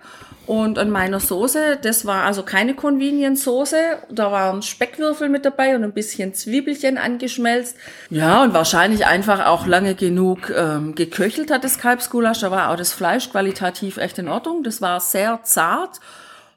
Und 0.45 0.78
an 0.78 0.91
meiner 0.91 1.19
Soße, 1.19 1.80
das 1.82 2.06
war 2.06 2.23
also 2.23 2.43
keine 2.43 2.76
Convenience-Soße, 2.76 3.78
da 4.10 4.32
waren 4.32 4.62
Speckwürfel 4.62 5.28
mit 5.28 5.43
dabei 5.43 5.76
und 5.76 5.84
ein 5.84 5.91
bisschen 5.91 6.36
Zwiebelchen 6.36 7.00
angeschmelzt. 7.00 7.76
Ja, 8.12 8.43
und 8.43 8.54
wahrscheinlich 8.54 9.08
einfach 9.08 9.47
auch 9.47 9.65
lange 9.65 9.95
genug 9.95 10.54
ähm, 10.56 10.93
geköchelt 10.93 11.50
hat 11.50 11.63
das 11.63 11.80
Kalbsgulasch. 11.80 12.39
Da 12.39 12.52
war 12.52 12.69
auch 12.69 12.78
das 12.78 12.93
Fleisch 12.93 13.32
qualitativ 13.32 13.97
echt 13.97 14.19
in 14.19 14.28
Ordnung. 14.30 14.63
Das 14.63 14.82
war 14.82 15.00
sehr 15.00 15.39
zart 15.43 16.00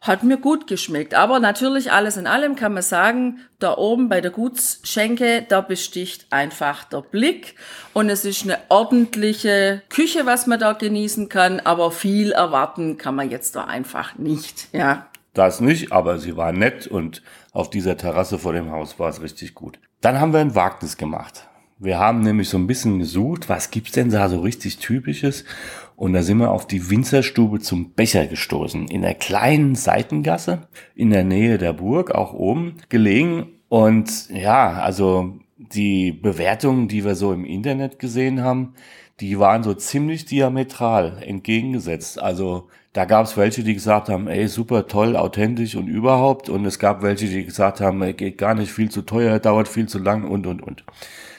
hat 0.00 0.22
mir 0.22 0.38
gut 0.38 0.66
geschmeckt. 0.66 1.14
Aber 1.14 1.40
natürlich 1.40 1.92
alles 1.92 2.16
in 2.16 2.26
allem 2.26 2.56
kann 2.56 2.72
man 2.72 2.82
sagen, 2.82 3.40
da 3.58 3.76
oben 3.76 4.08
bei 4.08 4.20
der 4.20 4.30
Gutsschenke, 4.30 5.44
da 5.48 5.60
besticht 5.60 6.26
einfach 6.30 6.84
der 6.84 7.02
Blick. 7.02 7.54
Und 7.92 8.08
es 8.08 8.24
ist 8.24 8.44
eine 8.44 8.58
ordentliche 8.68 9.82
Küche, 9.90 10.24
was 10.24 10.46
man 10.46 10.58
da 10.58 10.72
genießen 10.72 11.28
kann. 11.28 11.60
Aber 11.60 11.90
viel 11.90 12.32
erwarten 12.32 12.96
kann 12.96 13.14
man 13.14 13.30
jetzt 13.30 13.56
da 13.56 13.64
einfach 13.64 14.16
nicht, 14.16 14.68
ja. 14.72 15.06
Das 15.34 15.60
nicht, 15.60 15.92
aber 15.92 16.18
sie 16.18 16.36
war 16.36 16.52
nett 16.52 16.88
und 16.88 17.22
auf 17.52 17.70
dieser 17.70 17.96
Terrasse 17.96 18.38
vor 18.38 18.52
dem 18.52 18.70
Haus 18.70 18.98
war 18.98 19.08
es 19.08 19.22
richtig 19.22 19.54
gut. 19.54 19.78
Dann 20.00 20.18
haben 20.18 20.32
wir 20.32 20.40
ein 20.40 20.56
Wagnis 20.56 20.96
gemacht. 20.96 21.46
Wir 21.78 21.98
haben 21.98 22.20
nämlich 22.20 22.48
so 22.48 22.58
ein 22.58 22.66
bisschen 22.66 22.98
gesucht, 22.98 23.48
was 23.48 23.70
gibt's 23.70 23.92
denn 23.92 24.10
da 24.10 24.28
so 24.28 24.40
richtig 24.40 24.78
typisches? 24.78 25.44
Und 26.00 26.14
da 26.14 26.22
sind 26.22 26.38
wir 26.38 26.50
auf 26.50 26.66
die 26.66 26.88
Winzerstube 26.88 27.60
zum 27.60 27.92
Becher 27.92 28.26
gestoßen. 28.26 28.88
In 28.88 29.02
der 29.02 29.12
kleinen 29.12 29.74
Seitengasse, 29.74 30.66
in 30.94 31.10
der 31.10 31.24
Nähe 31.24 31.58
der 31.58 31.74
Burg, 31.74 32.10
auch 32.10 32.32
oben 32.32 32.76
gelegen. 32.88 33.48
Und 33.68 34.30
ja, 34.30 34.80
also 34.80 35.34
die 35.58 36.12
Bewertungen, 36.12 36.88
die 36.88 37.04
wir 37.04 37.16
so 37.16 37.34
im 37.34 37.44
Internet 37.44 37.98
gesehen 37.98 38.42
haben, 38.42 38.72
die 39.20 39.38
waren 39.38 39.62
so 39.62 39.74
ziemlich 39.74 40.24
diametral 40.24 41.22
entgegengesetzt. 41.22 42.18
Also 42.18 42.68
da 42.94 43.04
gab 43.04 43.26
es 43.26 43.36
welche, 43.36 43.62
die 43.62 43.74
gesagt 43.74 44.08
haben, 44.08 44.26
ey, 44.26 44.48
super 44.48 44.86
toll, 44.86 45.18
authentisch 45.18 45.76
und 45.76 45.86
überhaupt. 45.86 46.48
Und 46.48 46.64
es 46.64 46.78
gab 46.78 47.02
welche, 47.02 47.26
die 47.26 47.44
gesagt 47.44 47.82
haben, 47.82 48.00
ey, 48.00 48.14
geht 48.14 48.38
gar 48.38 48.54
nicht 48.54 48.72
viel 48.72 48.90
zu 48.90 49.02
teuer, 49.02 49.38
dauert 49.38 49.68
viel 49.68 49.86
zu 49.86 49.98
lang 49.98 50.24
und, 50.24 50.46
und, 50.46 50.62
und. 50.62 50.82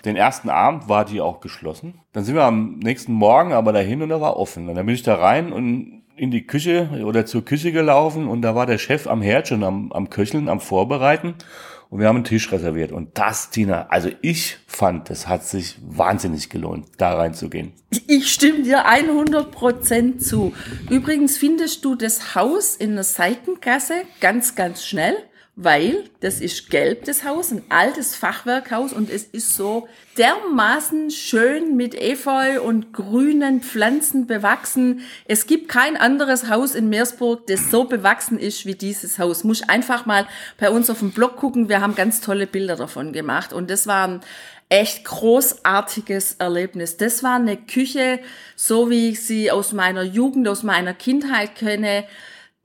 Den 0.05 0.15
ersten 0.15 0.49
Abend 0.49 0.89
war 0.89 1.05
die 1.05 1.21
auch 1.21 1.41
geschlossen. 1.41 2.01
Dann 2.13 2.23
sind 2.23 2.35
wir 2.35 2.43
am 2.43 2.79
nächsten 2.79 3.13
Morgen 3.13 3.53
aber 3.53 3.71
dahin 3.71 4.01
und 4.01 4.09
da 4.09 4.19
war 4.19 4.37
offen. 4.37 4.67
Und 4.69 4.75
dann 4.75 4.85
bin 4.85 4.95
ich 4.95 5.03
da 5.03 5.15
rein 5.15 5.53
und 5.53 6.01
in 6.15 6.31
die 6.31 6.45
Küche 6.45 7.03
oder 7.05 7.25
zur 7.25 7.45
Küche 7.45 7.71
gelaufen 7.71 8.27
und 8.27 8.41
da 8.41 8.53
war 8.53 8.65
der 8.65 8.77
Chef 8.77 9.07
am 9.07 9.21
Herd 9.21 9.47
schon 9.47 9.63
am, 9.63 9.91
am 9.91 10.09
Köcheln, 10.09 10.49
am 10.49 10.59
Vorbereiten 10.59 11.35
und 11.91 11.99
wir 11.99 12.07
haben 12.07 12.17
einen 12.17 12.25
Tisch 12.25 12.51
reserviert. 12.53 12.93
Und 12.93 13.17
das, 13.17 13.49
Tina, 13.49 13.87
also 13.89 14.09
ich 14.21 14.59
fand, 14.65 15.09
das 15.09 15.27
hat 15.27 15.43
sich 15.43 15.77
wahnsinnig 15.81 16.49
gelohnt, 16.49 16.87
da 16.97 17.15
reinzugehen. 17.15 17.73
Ich 18.07 18.31
stimme 18.31 18.63
dir 18.63 18.85
100 18.85 19.51
Prozent 19.51 20.23
zu. 20.23 20.53
Übrigens 20.89 21.37
findest 21.37 21.83
du 21.83 21.95
das 21.95 22.33
Haus 22.33 22.77
in 22.77 22.95
der 22.95 23.03
Seitengasse 23.03 23.95
ganz, 24.21 24.55
ganz 24.55 24.85
schnell 24.85 25.15
weil 25.55 26.05
das 26.21 26.39
ist 26.39 26.69
gelb, 26.69 27.03
das 27.05 27.25
Haus, 27.25 27.51
ein 27.51 27.63
altes 27.69 28.15
Fachwerkhaus 28.15 28.93
und 28.93 29.09
es 29.09 29.25
ist 29.25 29.53
so 29.53 29.87
dermaßen 30.17 31.11
schön 31.11 31.75
mit 31.75 31.93
Efeu 31.93 32.61
und 32.61 32.93
grünen 32.93 33.61
Pflanzen 33.61 34.27
bewachsen. 34.27 35.01
Es 35.25 35.47
gibt 35.47 35.67
kein 35.67 35.97
anderes 35.97 36.49
Haus 36.49 36.73
in 36.73 36.89
Meersburg, 36.89 37.47
das 37.47 37.69
so 37.69 37.83
bewachsen 37.83 38.39
ist 38.39 38.65
wie 38.65 38.75
dieses 38.75 39.19
Haus. 39.19 39.43
Muss 39.43 39.67
einfach 39.67 40.05
mal 40.05 40.25
bei 40.57 40.69
uns 40.69 40.89
auf 40.89 40.99
dem 40.99 41.11
Blog 41.11 41.35
gucken. 41.35 41.67
Wir 41.67 41.81
haben 41.81 41.95
ganz 41.95 42.21
tolle 42.21 42.47
Bilder 42.47 42.77
davon 42.77 43.11
gemacht 43.11 43.51
und 43.51 43.69
das 43.69 43.87
war 43.87 44.07
ein 44.07 44.21
echt 44.69 45.03
großartiges 45.03 46.37
Erlebnis. 46.39 46.95
Das 46.95 47.23
war 47.23 47.35
eine 47.35 47.57
Küche, 47.57 48.19
so 48.55 48.89
wie 48.89 49.09
ich 49.09 49.25
sie 49.25 49.51
aus 49.51 49.73
meiner 49.73 50.03
Jugend, 50.03 50.47
aus 50.47 50.63
meiner 50.63 50.93
Kindheit 50.93 51.55
kenne 51.55 52.05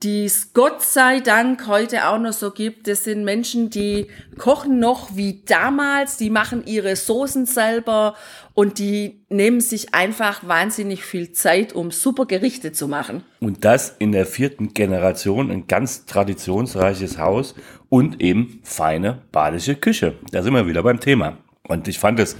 die 0.03 0.25
es 0.25 0.53
Gott 0.53 0.83
sei 0.83 1.21
Dank 1.21 1.65
heute 1.67 2.07
auch 2.07 2.19
noch 2.19 2.33
so 2.33 2.51
gibt. 2.51 2.87
Das 2.87 3.03
sind 3.03 3.23
Menschen, 3.23 3.71
die 3.71 4.07
kochen 4.37 4.79
noch 4.79 5.15
wie 5.15 5.41
damals, 5.43 6.17
die 6.17 6.29
machen 6.29 6.63
ihre 6.67 6.95
Soßen 6.95 7.47
selber 7.47 8.13
und 8.53 8.77
die 8.77 9.23
nehmen 9.29 9.59
sich 9.59 9.95
einfach 9.95 10.47
wahnsinnig 10.47 11.03
viel 11.03 11.31
Zeit, 11.31 11.73
um 11.73 11.89
super 11.89 12.27
Gerichte 12.27 12.71
zu 12.71 12.87
machen. 12.87 13.23
Und 13.39 13.65
das 13.65 13.95
in 13.97 14.11
der 14.11 14.27
vierten 14.27 14.75
Generation, 14.75 15.49
ein 15.49 15.65
ganz 15.65 16.05
traditionsreiches 16.05 17.17
Haus 17.17 17.55
und 17.89 18.21
eben 18.21 18.59
feine 18.63 19.23
badische 19.31 19.75
Küche. 19.75 20.13
Da 20.31 20.43
sind 20.43 20.53
wir 20.53 20.67
wieder 20.67 20.83
beim 20.83 20.99
Thema. 20.99 21.37
Und 21.67 21.87
ich 21.87 21.99
fand 21.99 22.19
es 22.19 22.37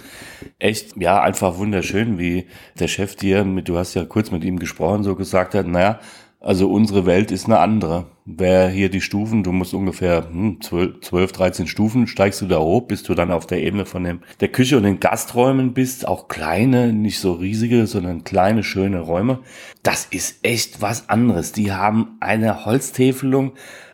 echt, 0.57 0.95
ja, 0.95 1.21
einfach 1.21 1.57
wunderschön, 1.57 2.17
wie 2.17 2.47
der 2.79 2.87
Chef 2.87 3.15
dir, 3.15 3.43
mit, 3.43 3.67
du 3.67 3.77
hast 3.77 3.93
ja 3.93 4.05
kurz 4.05 4.31
mit 4.31 4.45
ihm 4.45 4.57
gesprochen, 4.57 5.03
so 5.03 5.15
gesagt 5.15 5.53
hat, 5.53 5.67
naja, 5.67 5.99
also 6.39 6.69
unsere 6.69 7.05
Welt 7.05 7.31
ist 7.31 7.45
eine 7.45 7.59
andere. 7.59 8.05
Wer 8.25 8.69
hier 8.69 8.89
die 8.89 9.01
Stufen, 9.01 9.43
du 9.43 9.51
musst 9.51 9.73
ungefähr 9.73 10.29
hm, 10.29 10.61
12, 10.61 11.01
12, 11.01 11.31
13 11.31 11.67
Stufen, 11.67 12.07
steigst 12.07 12.41
du 12.41 12.45
da 12.45 12.59
hoch, 12.59 12.83
bis 12.83 13.01
du 13.03 13.15
dann 13.15 13.31
auf 13.31 13.47
der 13.47 13.63
Ebene 13.63 13.85
von 13.85 14.03
dem, 14.03 14.19
der 14.39 14.49
Küche 14.49 14.77
und 14.77 14.83
den 14.83 14.99
Gasträumen 14.99 15.73
bist. 15.73 16.07
Auch 16.07 16.27
kleine, 16.27 16.93
nicht 16.93 17.19
so 17.19 17.33
riesige, 17.33 17.87
sondern 17.87 18.23
kleine, 18.23 18.63
schöne 18.63 18.99
Räume. 18.99 19.39
Das 19.81 20.05
ist 20.05 20.45
echt 20.45 20.81
was 20.81 21.09
anderes. 21.09 21.53
Die 21.53 21.71
haben 21.71 22.17
eine 22.19 22.65
Holztäfelung, 22.65 23.53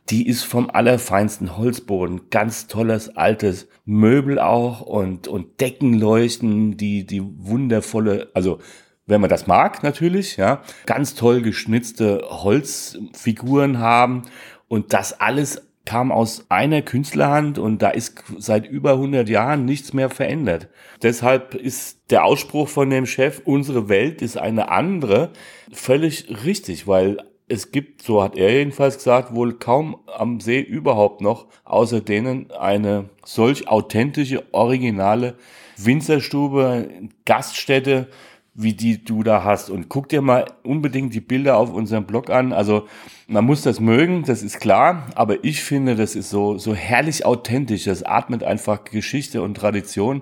die 0.09 0.27
ist 0.27 0.43
vom 0.43 0.69
allerfeinsten 0.69 1.57
Holzboden. 1.57 2.29
Ganz 2.29 2.67
tolles 2.67 3.15
altes 3.15 3.69
Möbel 3.85 4.39
auch 4.39 4.81
und, 4.81 5.27
und 5.27 5.61
Deckenleuchten, 5.61 6.75
die, 6.75 7.05
die 7.05 7.23
wundervolle, 7.23 8.29
also 8.33 8.59
wenn 9.05 9.21
man 9.21 9.29
das 9.29 9.47
mag 9.47 9.83
natürlich, 9.83 10.37
ja, 10.37 10.61
ganz 10.85 11.15
toll 11.15 11.41
geschnitzte 11.41 12.23
Holzfiguren 12.29 13.79
haben 13.79 14.23
und 14.67 14.93
das 14.93 15.19
alles 15.19 15.61
kam 15.85 16.11
aus 16.11 16.45
einer 16.49 16.81
Künstlerhand 16.81 17.59
und 17.59 17.81
da 17.81 17.89
ist 17.89 18.23
seit 18.37 18.65
über 18.65 18.93
100 18.93 19.27
Jahren 19.27 19.65
nichts 19.65 19.91
mehr 19.93 20.09
verändert. 20.09 20.69
Deshalb 21.01 21.55
ist 21.55 22.09
der 22.09 22.23
Ausspruch 22.23 22.69
von 22.69 22.89
dem 22.89 23.05
Chef, 23.05 23.41
unsere 23.43 23.89
Welt 23.89 24.21
ist 24.21 24.37
eine 24.37 24.69
andere, 24.69 25.31
völlig 25.73 26.45
richtig, 26.45 26.87
weil 26.87 27.17
es 27.49 27.71
gibt, 27.71 28.01
so 28.01 28.23
hat 28.23 28.37
er 28.37 28.51
jedenfalls 28.51 28.97
gesagt, 28.97 29.35
wohl 29.35 29.59
kaum 29.59 29.97
am 30.07 30.39
See 30.39 30.61
überhaupt 30.61 31.19
noch, 31.19 31.47
außer 31.65 31.99
denen 31.99 32.49
eine 32.51 33.09
solch 33.25 33.67
authentische, 33.67 34.43
originale 34.53 35.35
Winzerstube, 35.77 36.87
Gaststätte, 37.25 38.07
wie 38.55 38.73
die 38.73 39.03
du 39.03 39.23
da 39.23 39.43
hast. 39.43 39.69
Und 39.69 39.89
guck 39.89 40.09
dir 40.09 40.21
mal 40.21 40.45
unbedingt 40.63 41.13
die 41.13 41.21
Bilder 41.21 41.57
auf 41.57 41.73
unserem 41.73 42.05
Blog 42.05 42.29
an. 42.29 42.53
Also 42.53 42.87
man 43.27 43.45
muss 43.45 43.63
das 43.63 43.79
mögen, 43.79 44.23
das 44.23 44.43
ist 44.43 44.59
klar, 44.59 45.07
aber 45.15 45.43
ich 45.43 45.63
finde, 45.63 45.95
das 45.95 46.15
ist 46.15 46.29
so, 46.29 46.57
so 46.57 46.75
herrlich 46.75 47.25
authentisch. 47.25 47.85
Das 47.85 48.03
atmet 48.03 48.43
einfach 48.43 48.83
Geschichte 48.83 49.41
und 49.41 49.55
Tradition. 49.55 50.21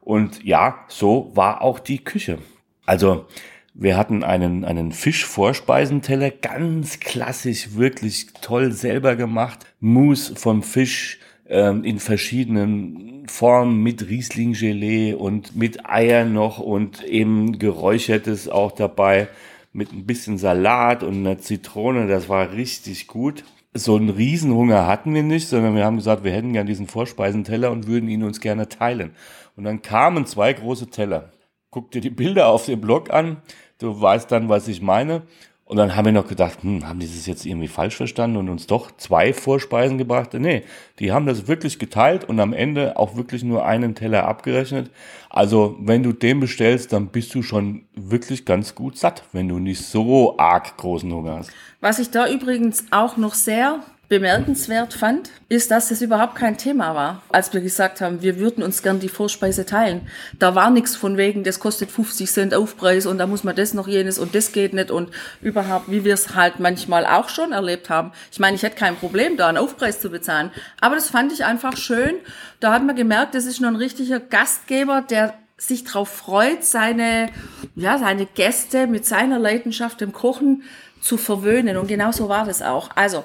Und 0.00 0.42
ja, 0.44 0.84
so 0.88 1.30
war 1.34 1.62
auch 1.62 1.78
die 1.78 2.02
Küche. 2.02 2.38
Also 2.86 3.26
wir 3.74 3.96
hatten 3.96 4.24
einen, 4.24 4.64
einen 4.64 4.90
Fischvorspeisenteller, 4.90 6.30
ganz 6.30 6.98
klassisch, 6.98 7.74
wirklich 7.76 8.28
toll 8.40 8.72
selber 8.72 9.14
gemacht. 9.14 9.66
Mousse 9.78 10.34
vom 10.34 10.64
Fisch 10.64 11.20
ähm, 11.48 11.84
in 11.84 11.98
verschiedenen 11.98 13.26
Formen 13.28 13.82
mit 13.82 14.08
Riesling-Gelee 14.08 15.14
und 15.14 15.56
mit 15.56 15.86
Eiern 15.86 16.32
noch 16.32 16.58
und 16.58 17.04
eben 17.04 17.58
geräuchertes 17.58 18.48
auch 18.48 18.72
dabei 18.72 19.28
mit 19.72 19.92
ein 19.92 20.06
bisschen 20.06 20.38
Salat 20.38 21.02
und 21.02 21.14
einer 21.14 21.38
Zitrone. 21.38 22.06
Das 22.06 22.28
war 22.28 22.52
richtig 22.52 23.06
gut. 23.06 23.44
So 23.74 23.96
einen 23.96 24.10
Riesenhunger 24.10 24.86
hatten 24.86 25.14
wir 25.14 25.22
nicht, 25.22 25.48
sondern 25.48 25.76
wir 25.76 25.84
haben 25.84 25.96
gesagt, 25.96 26.24
wir 26.24 26.32
hätten 26.32 26.52
gern 26.52 26.66
diesen 26.66 26.86
Vorspeisenteller 26.86 27.70
und 27.70 27.86
würden 27.86 28.08
ihn 28.08 28.24
uns 28.24 28.40
gerne 28.40 28.68
teilen. 28.68 29.12
Und 29.56 29.64
dann 29.64 29.82
kamen 29.82 30.26
zwei 30.26 30.52
große 30.52 30.88
Teller. 30.88 31.32
Guck 31.70 31.90
dir 31.90 32.00
die 32.00 32.10
Bilder 32.10 32.48
auf 32.48 32.64
dem 32.64 32.80
Blog 32.80 33.12
an. 33.12 33.38
Du 33.78 34.00
weißt 34.00 34.32
dann, 34.32 34.48
was 34.48 34.68
ich 34.68 34.80
meine. 34.80 35.22
Und 35.68 35.76
dann 35.76 35.94
haben 35.94 36.06
wir 36.06 36.12
noch 36.12 36.26
gedacht, 36.26 36.62
hm, 36.62 36.88
haben 36.88 36.98
die 36.98 37.06
das 37.06 37.26
jetzt 37.26 37.44
irgendwie 37.44 37.68
falsch 37.68 37.94
verstanden 37.94 38.38
und 38.38 38.48
uns 38.48 38.66
doch 38.66 38.90
zwei 38.96 39.34
Vorspeisen 39.34 39.98
gebracht? 39.98 40.32
Nee, 40.32 40.62
die 40.98 41.12
haben 41.12 41.26
das 41.26 41.46
wirklich 41.46 41.78
geteilt 41.78 42.24
und 42.24 42.40
am 42.40 42.54
Ende 42.54 42.96
auch 42.96 43.16
wirklich 43.16 43.44
nur 43.44 43.66
einen 43.66 43.94
Teller 43.94 44.26
abgerechnet. 44.26 44.90
Also 45.28 45.76
wenn 45.78 46.02
du 46.02 46.12
den 46.12 46.40
bestellst, 46.40 46.94
dann 46.94 47.08
bist 47.08 47.34
du 47.34 47.42
schon 47.42 47.82
wirklich 47.94 48.46
ganz 48.46 48.74
gut 48.74 48.96
satt, 48.96 49.24
wenn 49.32 49.46
du 49.46 49.58
nicht 49.58 49.84
so 49.84 50.38
arg 50.38 50.74
großen 50.78 51.12
Hunger 51.12 51.36
hast. 51.36 51.50
Was 51.82 51.98
ich 51.98 52.10
da 52.10 52.26
übrigens 52.30 52.86
auch 52.90 53.18
noch 53.18 53.34
sehr 53.34 53.80
bemerkenswert 54.08 54.94
fand, 54.94 55.30
ist, 55.50 55.70
dass 55.70 55.90
es 55.90 56.00
überhaupt 56.00 56.34
kein 56.34 56.56
Thema 56.56 56.94
war, 56.94 57.22
als 57.28 57.52
wir 57.52 57.60
gesagt 57.60 58.00
haben, 58.00 58.22
wir 58.22 58.38
würden 58.38 58.62
uns 58.62 58.82
gern 58.82 59.00
die 59.00 59.08
Vorspeise 59.10 59.66
teilen. 59.66 60.08
Da 60.38 60.54
war 60.54 60.70
nichts 60.70 60.96
von 60.96 61.18
wegen, 61.18 61.44
das 61.44 61.60
kostet 61.60 61.90
50 61.90 62.30
Cent 62.30 62.54
Aufpreis 62.54 63.04
und 63.04 63.18
da 63.18 63.26
muss 63.26 63.44
man 63.44 63.54
das 63.54 63.74
noch 63.74 63.86
jenes 63.86 64.18
und 64.18 64.34
das 64.34 64.52
geht 64.52 64.72
nicht 64.72 64.90
und 64.90 65.10
überhaupt, 65.42 65.90
wie 65.90 66.04
wir 66.04 66.14
es 66.14 66.34
halt 66.34 66.58
manchmal 66.58 67.04
auch 67.04 67.28
schon 67.28 67.52
erlebt 67.52 67.90
haben. 67.90 68.12
Ich 68.32 68.38
meine, 68.38 68.56
ich 68.56 68.62
hätte 68.62 68.76
kein 68.76 68.96
Problem, 68.96 69.36
da 69.36 69.48
einen 69.48 69.58
Aufpreis 69.58 70.00
zu 70.00 70.08
bezahlen, 70.08 70.50
aber 70.80 70.94
das 70.94 71.10
fand 71.10 71.32
ich 71.32 71.44
einfach 71.44 71.76
schön. 71.76 72.14
Da 72.60 72.72
hat 72.72 72.84
man 72.84 72.96
gemerkt, 72.96 73.34
das 73.34 73.44
ist 73.44 73.60
nur 73.60 73.70
ein 73.70 73.76
richtiger 73.76 74.20
Gastgeber, 74.20 75.02
der 75.02 75.34
sich 75.58 75.84
darauf 75.84 76.08
freut, 76.08 76.64
seine, 76.64 77.28
ja, 77.74 77.98
seine 77.98 78.24
Gäste 78.24 78.86
mit 78.86 79.04
seiner 79.04 79.38
Leidenschaft 79.38 80.00
im 80.00 80.12
Kochen 80.12 80.62
zu 81.00 81.18
verwöhnen. 81.18 81.76
Und 81.76 81.88
genau 81.88 82.12
so 82.12 82.28
war 82.28 82.46
das 82.46 82.62
auch. 82.62 82.90
Also, 82.94 83.24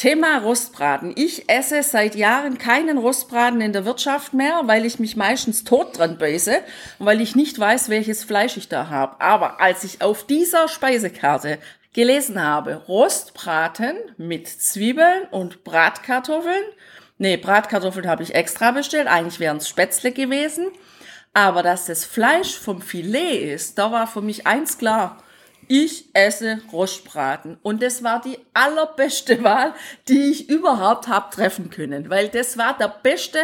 Thema 0.00 0.38
Rostbraten. 0.38 1.12
Ich 1.14 1.50
esse 1.50 1.82
seit 1.82 2.14
Jahren 2.14 2.56
keinen 2.56 2.96
Rostbraten 2.96 3.60
in 3.60 3.74
der 3.74 3.84
Wirtschaft 3.84 4.32
mehr, 4.32 4.62
weil 4.64 4.86
ich 4.86 4.98
mich 4.98 5.14
meistens 5.14 5.62
tot 5.62 5.98
dran 5.98 6.16
beiße 6.16 6.56
und 6.98 7.04
weil 7.04 7.20
ich 7.20 7.36
nicht 7.36 7.58
weiß, 7.58 7.90
welches 7.90 8.24
Fleisch 8.24 8.56
ich 8.56 8.70
da 8.70 8.88
habe. 8.88 9.20
Aber 9.20 9.60
als 9.60 9.84
ich 9.84 10.00
auf 10.00 10.24
dieser 10.24 10.68
Speisekarte 10.68 11.58
gelesen 11.92 12.42
habe, 12.42 12.76
Rostbraten 12.76 13.94
mit 14.16 14.48
Zwiebeln 14.48 15.24
und 15.32 15.64
Bratkartoffeln, 15.64 16.64
nee, 17.18 17.36
Bratkartoffeln 17.36 18.08
habe 18.08 18.22
ich 18.22 18.34
extra 18.34 18.70
bestellt, 18.70 19.06
eigentlich 19.06 19.38
wären 19.38 19.58
es 19.58 19.68
Spätzle 19.68 20.12
gewesen, 20.12 20.68
aber 21.34 21.62
dass 21.62 21.84
das 21.84 22.06
Fleisch 22.06 22.58
vom 22.58 22.80
Filet 22.80 23.52
ist, 23.52 23.76
da 23.76 23.92
war 23.92 24.06
für 24.06 24.22
mich 24.22 24.46
eins 24.46 24.78
klar. 24.78 25.22
Ich 25.72 26.06
esse 26.14 26.60
Rostbraten. 26.72 27.56
Und 27.62 27.80
das 27.80 28.02
war 28.02 28.20
die 28.20 28.38
allerbeste 28.54 29.44
Wahl, 29.44 29.72
die 30.08 30.32
ich 30.32 30.50
überhaupt 30.50 31.06
habe 31.06 31.32
treffen 31.32 31.70
können. 31.70 32.10
Weil 32.10 32.28
das 32.28 32.58
war 32.58 32.76
der 32.76 32.88
beste 32.88 33.38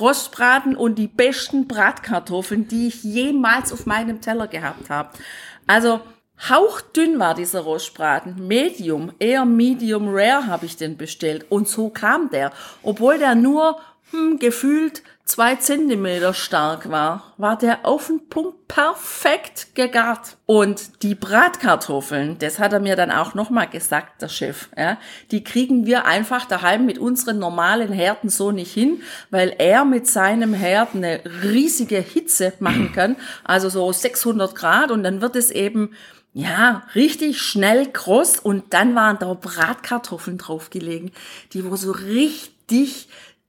Rostbraten 0.00 0.74
und 0.74 0.96
die 0.96 1.06
besten 1.06 1.68
Bratkartoffeln, 1.68 2.66
die 2.66 2.88
ich 2.88 3.04
jemals 3.04 3.72
auf 3.72 3.86
meinem 3.86 4.20
Teller 4.20 4.48
gehabt 4.48 4.90
habe. 4.90 5.10
Also 5.68 6.00
hauchdünn 6.48 7.20
war 7.20 7.36
dieser 7.36 7.60
Rostbraten. 7.60 8.48
Medium, 8.48 9.12
eher 9.20 9.44
medium 9.44 10.08
rare 10.08 10.48
habe 10.48 10.66
ich 10.66 10.76
den 10.76 10.96
bestellt. 10.96 11.46
Und 11.48 11.68
so 11.68 11.90
kam 11.90 12.28
der. 12.30 12.50
Obwohl 12.82 13.18
der 13.18 13.36
nur 13.36 13.80
hm, 14.10 14.40
gefühlt 14.40 15.04
zwei 15.28 15.56
Zentimeter 15.56 16.32
stark 16.32 16.90
war, 16.90 17.34
war 17.36 17.58
der 17.58 17.84
auf 17.84 18.06
den 18.06 18.28
Punkt 18.28 18.66
perfekt 18.66 19.74
gegart. 19.74 20.38
Und 20.46 21.02
die 21.02 21.14
Bratkartoffeln, 21.14 22.38
das 22.38 22.58
hat 22.58 22.72
er 22.72 22.80
mir 22.80 22.96
dann 22.96 23.10
auch 23.10 23.34
nochmal 23.34 23.68
gesagt, 23.68 24.22
der 24.22 24.28
Chef, 24.28 24.70
ja, 24.76 24.98
die 25.30 25.44
kriegen 25.44 25.84
wir 25.84 26.06
einfach 26.06 26.46
daheim 26.46 26.86
mit 26.86 26.98
unseren 26.98 27.38
normalen 27.38 27.92
Herden 27.92 28.30
so 28.30 28.50
nicht 28.52 28.72
hin, 28.72 29.02
weil 29.30 29.54
er 29.58 29.84
mit 29.84 30.06
seinem 30.06 30.54
Herd 30.54 30.94
eine 30.94 31.20
riesige 31.42 31.98
Hitze 31.98 32.54
machen 32.58 32.92
kann, 32.94 33.16
also 33.44 33.68
so 33.68 33.92
600 33.92 34.54
Grad 34.54 34.90
und 34.90 35.02
dann 35.02 35.20
wird 35.20 35.36
es 35.36 35.50
eben 35.50 35.90
ja, 36.32 36.86
richtig 36.94 37.40
schnell 37.40 37.90
kross 37.90 38.38
und 38.38 38.72
dann 38.72 38.94
waren 38.94 39.18
da 39.18 39.34
Bratkartoffeln 39.34 40.38
draufgelegen, 40.38 41.10
die 41.52 41.64
wo 41.64 41.76
so 41.76 41.92
richtig 41.92 43.08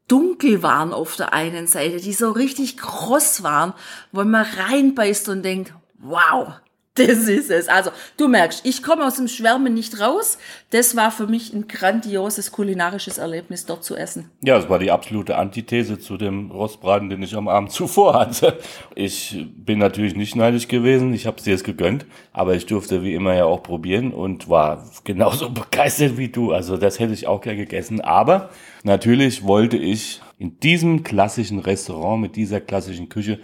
dunkel 0.10 0.62
waren 0.64 0.94
auf 0.94 1.16
der 1.16 1.34
einen 1.34 1.68
Seite, 1.68 1.98
die 1.98 2.14
so 2.14 2.32
richtig 2.32 2.78
kross 2.78 3.44
waren, 3.44 3.74
wo 4.12 4.24
man 4.24 4.46
reinbeißt 4.46 5.30
und 5.30 5.44
denkt, 5.44 5.74
wow, 6.00 6.54
das 6.96 7.28
ist 7.28 7.50
es. 7.50 7.70
Also, 7.70 7.92
du 8.18 8.28
merkst, 8.28 8.66
ich 8.66 8.84
komme 8.84 9.06
aus 9.06 9.16
dem 9.16 9.28
Schwärmen 9.28 9.74
nicht 9.74 10.00
raus. 10.02 10.38
Das 10.72 10.96
war 10.96 11.12
für 11.12 11.28
mich 11.28 11.54
ein 11.54 11.68
grandioses 11.68 12.52
kulinarisches 12.52 13.18
Erlebnis, 13.18 13.66
dort 13.66 13.84
zu 13.84 13.96
essen. 13.96 14.30
Ja, 14.42 14.58
es 14.58 14.70
war 14.70 14.80
die 14.80 14.92
absolute 14.92 15.38
Antithese 15.38 16.00
zu 16.00 16.18
dem 16.18 16.52
Rostbraten, 16.52 17.10
den 17.10 17.24
ich 17.24 17.36
am 17.36 17.48
Abend 17.48 17.72
zuvor 17.72 18.16
hatte. 18.16 18.60
Ich 18.96 19.46
bin 19.56 19.80
natürlich 19.80 20.16
nicht 20.16 20.36
neidisch 20.36 20.68
gewesen. 20.68 21.14
Ich 21.14 21.26
habe 21.26 21.38
es 21.38 21.44
dir 21.44 21.52
jetzt 21.52 21.64
gegönnt, 21.64 22.06
aber 22.34 22.56
ich 22.56 22.66
durfte 22.66 23.04
wie 23.04 23.14
immer 23.14 23.34
ja 23.34 23.46
auch 23.46 23.64
probieren 23.64 24.12
und 24.12 24.50
war 24.50 24.86
genauso 25.04 25.50
begeistert 25.52 26.18
wie 26.18 26.30
du. 26.30 26.52
Also, 26.52 26.76
das 26.76 27.00
hätte 27.00 27.14
ich 27.14 27.28
auch 27.28 27.42
gern 27.42 27.58
gegessen. 27.58 28.02
Aber 28.02 28.50
natürlich 28.84 29.44
wollte 29.44 29.78
ich 29.78 30.22
in 30.38 30.60
diesem 30.60 31.04
klassischen 31.04 31.60
Restaurant 31.60 32.22
mit 32.22 32.36
dieser 32.36 32.62
klassischen 32.62 33.10
Küche 33.10 33.40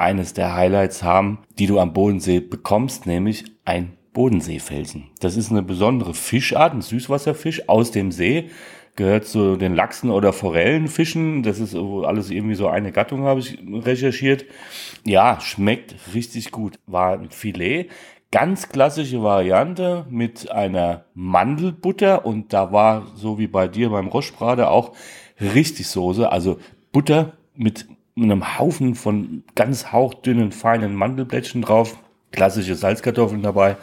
eines 0.00 0.32
der 0.32 0.54
Highlights 0.54 1.02
haben, 1.02 1.38
die 1.58 1.66
du 1.66 1.78
am 1.78 1.92
Bodensee 1.92 2.40
bekommst, 2.40 3.06
nämlich 3.06 3.44
ein 3.64 3.96
Bodenseefelsen. 4.12 5.08
Das 5.20 5.36
ist 5.36 5.50
eine 5.50 5.62
besondere 5.62 6.14
Fischart, 6.14 6.74
ein 6.74 6.82
Süßwasserfisch 6.82 7.68
aus 7.68 7.90
dem 7.90 8.10
See, 8.10 8.50
gehört 8.96 9.26
zu 9.26 9.56
den 9.56 9.74
Lachsen 9.74 10.10
oder 10.10 10.32
Forellenfischen. 10.32 11.42
Das 11.42 11.60
ist 11.60 11.74
alles 11.76 12.30
irgendwie 12.30 12.54
so 12.54 12.68
eine 12.68 12.92
Gattung, 12.92 13.22
habe 13.22 13.40
ich 13.40 13.58
recherchiert. 13.72 14.44
Ja, 15.04 15.40
schmeckt 15.40 15.94
richtig 16.14 16.50
gut. 16.50 16.78
War 16.86 17.12
ein 17.12 17.30
Filet. 17.30 17.88
Ganz 18.32 18.68
klassische 18.68 19.22
Variante 19.22 20.06
mit 20.10 20.50
einer 20.50 21.04
Mandelbutter 21.14 22.26
und 22.26 22.52
da 22.52 22.72
war, 22.72 23.06
so 23.14 23.38
wie 23.38 23.48
bei 23.48 23.68
dir 23.68 23.90
beim 23.90 24.08
Roschbrate, 24.08 24.68
auch 24.68 24.92
richtig 25.40 25.88
Soße, 25.88 26.30
also 26.30 26.58
Butter 26.92 27.32
mit 27.54 27.86
einem 28.16 28.58
Haufen 28.58 28.94
von 28.94 29.44
ganz 29.54 29.92
hauchdünnen, 29.92 30.52
feinen 30.52 30.94
Mandelblättchen 30.94 31.62
drauf, 31.62 31.96
klassische 32.32 32.74
Salzkartoffeln 32.74 33.42
dabei 33.42 33.76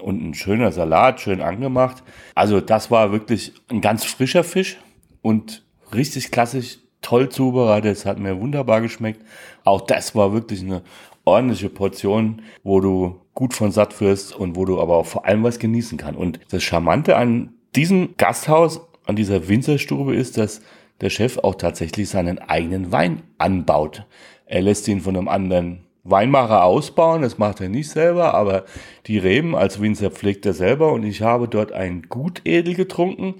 und 0.00 0.22
ein 0.22 0.34
schöner 0.34 0.72
Salat, 0.72 1.20
schön 1.20 1.40
angemacht. 1.40 2.02
Also 2.34 2.60
das 2.60 2.90
war 2.90 3.12
wirklich 3.12 3.52
ein 3.68 3.80
ganz 3.80 4.04
frischer 4.04 4.44
Fisch 4.44 4.78
und 5.22 5.64
richtig 5.94 6.30
klassisch, 6.30 6.78
toll 7.02 7.28
zubereitet. 7.28 7.96
Es 7.96 8.06
hat 8.06 8.18
mir 8.18 8.40
wunderbar 8.40 8.80
geschmeckt. 8.80 9.20
Auch 9.64 9.80
das 9.80 10.14
war 10.14 10.32
wirklich 10.32 10.62
eine 10.62 10.82
ordentliche 11.24 11.68
Portion, 11.68 12.42
wo 12.62 12.80
du 12.80 13.20
gut 13.34 13.54
von 13.54 13.70
satt 13.70 14.00
wirst 14.00 14.34
und 14.34 14.56
wo 14.56 14.64
du 14.64 14.80
aber 14.80 14.96
auch 14.96 15.06
vor 15.06 15.26
allem 15.26 15.44
was 15.44 15.58
genießen 15.58 15.98
kannst. 15.98 16.18
Und 16.18 16.40
das 16.50 16.62
Charmante 16.62 17.16
an 17.16 17.54
diesem 17.76 18.14
Gasthaus, 18.16 18.80
an 19.06 19.16
dieser 19.16 19.48
Winzerstube 19.48 20.14
ist, 20.14 20.38
dass 20.38 20.60
der 21.00 21.10
Chef 21.10 21.38
auch 21.38 21.54
tatsächlich 21.54 22.08
seinen 22.08 22.38
eigenen 22.38 22.92
Wein 22.92 23.22
anbaut. 23.38 24.04
Er 24.46 24.62
lässt 24.62 24.88
ihn 24.88 25.00
von 25.00 25.16
einem 25.16 25.28
anderen 25.28 25.84
Weinmacher 26.04 26.64
ausbauen, 26.64 27.22
das 27.22 27.38
macht 27.38 27.60
er 27.60 27.68
nicht 27.68 27.90
selber, 27.90 28.34
aber 28.34 28.64
die 29.06 29.18
Reben 29.18 29.54
als 29.54 29.80
Winzer 29.80 30.10
pflegt 30.10 30.46
er 30.46 30.54
selber 30.54 30.92
und 30.92 31.04
ich 31.04 31.22
habe 31.22 31.48
dort 31.48 31.72
ein 31.72 32.02
Gutedel 32.08 32.74
getrunken 32.74 33.34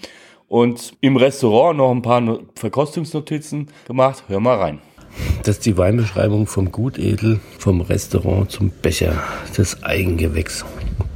und 0.49 0.94
im 1.01 1.16
Restaurant 1.16 1.79
noch 1.79 1.90
ein 1.90 2.03
paar 2.03 2.40
Verkostungsnotizen 2.55 3.68
gemacht. 3.87 4.25
Hör 4.29 4.40
mal 4.40 4.57
rein. 4.57 4.79
Das 5.42 5.57
ist 5.57 5.66
die 5.66 5.77
Weinbeschreibung 5.77 6.47
vom 6.47 6.71
Gutedel, 6.71 7.40
vom 7.59 7.81
Restaurant 7.81 8.51
zum 8.51 8.71
Becher, 8.71 9.23
das 9.57 9.83
Eigengewächs. 9.83 10.64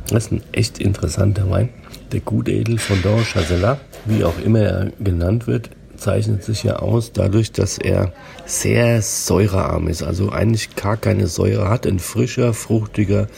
Das 0.08 0.26
ist 0.26 0.32
ein 0.32 0.42
echt 0.52 0.78
interessanter 0.78 1.48
Wein. 1.50 1.68
Der 2.12 2.20
Gutedel 2.20 2.78
von 2.78 3.00
Don 3.02 3.22
Chazela, 3.24 3.80
wie 4.06 4.24
auch 4.24 4.38
immer 4.44 4.60
er 4.60 4.92
genannt 5.00 5.46
wird, 5.46 5.70
zeichnet 6.02 6.42
sich 6.42 6.64
ja 6.64 6.76
aus 6.76 7.12
dadurch, 7.12 7.52
dass 7.52 7.78
er 7.78 8.12
sehr 8.44 9.00
säurearm 9.02 9.88
ist, 9.88 10.02
also 10.02 10.30
eigentlich 10.30 10.74
gar 10.74 10.96
keine 10.96 11.26
Säure 11.28 11.68
hat, 11.68 11.86
ein 11.86 12.00
frischer, 12.00 12.52
fruchtiger, 12.52 13.28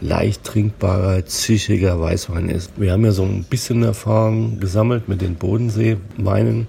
leicht 0.00 0.44
trinkbarer, 0.44 1.24
zischiger 1.26 2.00
Weißwein 2.00 2.48
ist. 2.48 2.72
Wir 2.76 2.92
haben 2.92 3.04
ja 3.04 3.12
so 3.12 3.24
ein 3.24 3.44
bisschen 3.44 3.82
Erfahrung 3.82 4.60
gesammelt 4.60 5.08
mit 5.08 5.22
den 5.22 5.36
Bodenseeweinen 5.36 6.66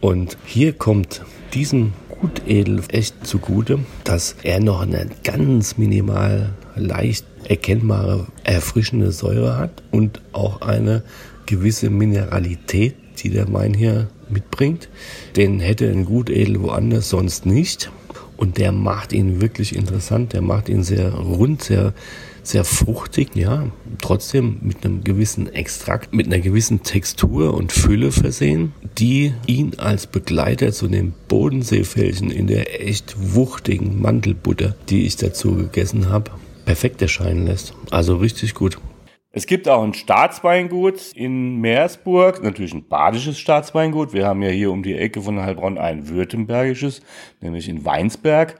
und 0.00 0.38
hier 0.44 0.72
kommt 0.72 1.22
diesem 1.52 1.92
Gutedel 2.08 2.80
echt 2.88 3.26
zugute, 3.26 3.80
dass 4.04 4.36
er 4.44 4.60
noch 4.60 4.82
eine 4.82 5.08
ganz 5.24 5.76
minimal 5.76 6.50
leicht 6.76 7.26
erkennbare, 7.48 8.28
erfrischende 8.44 9.10
Säure 9.10 9.58
hat 9.58 9.82
und 9.90 10.22
auch 10.32 10.60
eine 10.60 11.02
gewisse 11.46 11.90
Mineralität, 11.90 12.94
die 13.18 13.30
der 13.30 13.52
Wein 13.52 13.74
hier 13.74 14.08
mitbringt. 14.32 14.88
Den 15.36 15.60
hätte 15.60 15.88
ein 15.88 16.04
Gutedel 16.04 16.62
woanders 16.62 17.08
sonst 17.08 17.46
nicht. 17.46 17.90
Und 18.36 18.58
der 18.58 18.72
macht 18.72 19.12
ihn 19.12 19.40
wirklich 19.40 19.76
interessant. 19.76 20.32
Der 20.32 20.42
macht 20.42 20.68
ihn 20.68 20.82
sehr 20.82 21.12
rund, 21.14 21.62
sehr, 21.62 21.94
sehr 22.42 22.64
fruchtig, 22.64 23.36
ja. 23.36 23.68
Trotzdem 24.00 24.56
mit 24.62 24.84
einem 24.84 25.04
gewissen 25.04 25.52
Extrakt, 25.52 26.12
mit 26.12 26.26
einer 26.26 26.40
gewissen 26.40 26.82
Textur 26.82 27.54
und 27.54 27.70
Fülle 27.70 28.10
versehen, 28.10 28.72
die 28.98 29.32
ihn 29.46 29.74
als 29.76 30.08
Begleiter 30.08 30.72
zu 30.72 30.88
dem 30.88 31.12
Bodenseefelsen 31.28 32.32
in 32.32 32.48
der 32.48 32.84
echt 32.84 33.14
wuchtigen 33.34 34.02
Mandelbutter, 34.02 34.74
die 34.88 35.06
ich 35.06 35.16
dazu 35.16 35.54
gegessen 35.54 36.08
habe, 36.08 36.32
perfekt 36.64 37.00
erscheinen 37.00 37.46
lässt. 37.46 37.74
Also 37.90 38.16
richtig 38.16 38.54
gut. 38.54 38.78
Es 39.34 39.46
gibt 39.46 39.66
auch 39.66 39.82
ein 39.82 39.94
Staatsweingut 39.94 41.12
in 41.14 41.56
Meersburg, 41.56 42.42
natürlich 42.42 42.74
ein 42.74 42.86
badisches 42.86 43.38
Staatsweingut. 43.38 44.12
Wir 44.12 44.26
haben 44.26 44.42
ja 44.42 44.50
hier 44.50 44.70
um 44.70 44.82
die 44.82 44.94
Ecke 44.94 45.22
von 45.22 45.40
Heilbronn 45.40 45.78
ein 45.78 46.10
württembergisches, 46.10 47.00
nämlich 47.40 47.66
in 47.66 47.82
Weinsberg. 47.86 48.58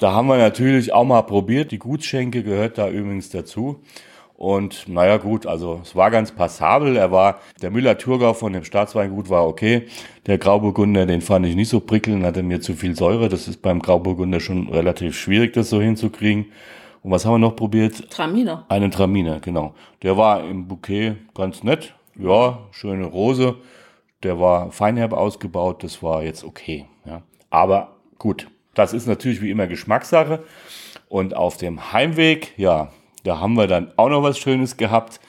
Da 0.00 0.10
haben 0.10 0.26
wir 0.26 0.38
natürlich 0.38 0.92
auch 0.92 1.04
mal 1.04 1.22
probiert. 1.22 1.70
Die 1.70 1.78
Gutsschenke 1.78 2.42
gehört 2.42 2.78
da 2.78 2.88
übrigens 2.90 3.30
dazu. 3.30 3.80
Und 4.34 4.88
naja, 4.88 5.18
gut, 5.18 5.46
also 5.46 5.78
es 5.84 5.94
war 5.94 6.10
ganz 6.10 6.32
passabel. 6.32 6.96
Er 6.96 7.12
war, 7.12 7.38
der 7.62 7.70
Müller-Thurgau 7.70 8.34
von 8.34 8.52
dem 8.52 8.64
Staatsweingut 8.64 9.30
war 9.30 9.46
okay. 9.46 9.86
Der 10.26 10.36
Grauburgunder, 10.36 11.06
den 11.06 11.20
fand 11.20 11.46
ich 11.46 11.54
nicht 11.54 11.68
so 11.68 11.78
prickelnd, 11.78 12.24
hatte 12.24 12.42
mir 12.42 12.60
zu 12.60 12.74
viel 12.74 12.96
Säure. 12.96 13.28
Das 13.28 13.46
ist 13.46 13.62
beim 13.62 13.78
Grauburgunder 13.78 14.40
schon 14.40 14.68
relativ 14.68 15.16
schwierig, 15.16 15.52
das 15.52 15.70
so 15.70 15.80
hinzukriegen. 15.80 16.46
Und 17.02 17.10
was 17.10 17.24
haben 17.24 17.34
wir 17.34 17.38
noch 17.38 17.56
probiert? 17.56 18.10
Traminer. 18.10 18.64
Einen 18.68 18.90
Traminer, 18.90 19.40
genau. 19.40 19.74
Der 20.02 20.16
war 20.16 20.44
im 20.44 20.68
Bouquet 20.68 21.16
ganz 21.34 21.62
nett. 21.62 21.94
Ja, 22.16 22.60
schöne 22.70 23.06
Rose. 23.06 23.56
Der 24.22 24.38
war 24.38 24.70
feinherb 24.70 25.12
ausgebaut. 25.12 25.82
Das 25.82 26.02
war 26.02 26.22
jetzt 26.22 26.44
okay. 26.44 26.86
Ja. 27.04 27.22
Aber 27.50 27.96
gut, 28.18 28.48
das 28.74 28.92
ist 28.92 29.06
natürlich 29.06 29.42
wie 29.42 29.50
immer 29.50 29.66
Geschmackssache. 29.66 30.44
Und 31.08 31.34
auf 31.34 31.56
dem 31.56 31.92
Heimweg, 31.92 32.54
ja, 32.56 32.90
da 33.24 33.40
haben 33.40 33.54
wir 33.54 33.66
dann 33.66 33.92
auch 33.96 34.08
noch 34.08 34.22
was 34.22 34.38
Schönes 34.38 34.76
gehabt, 34.76 35.20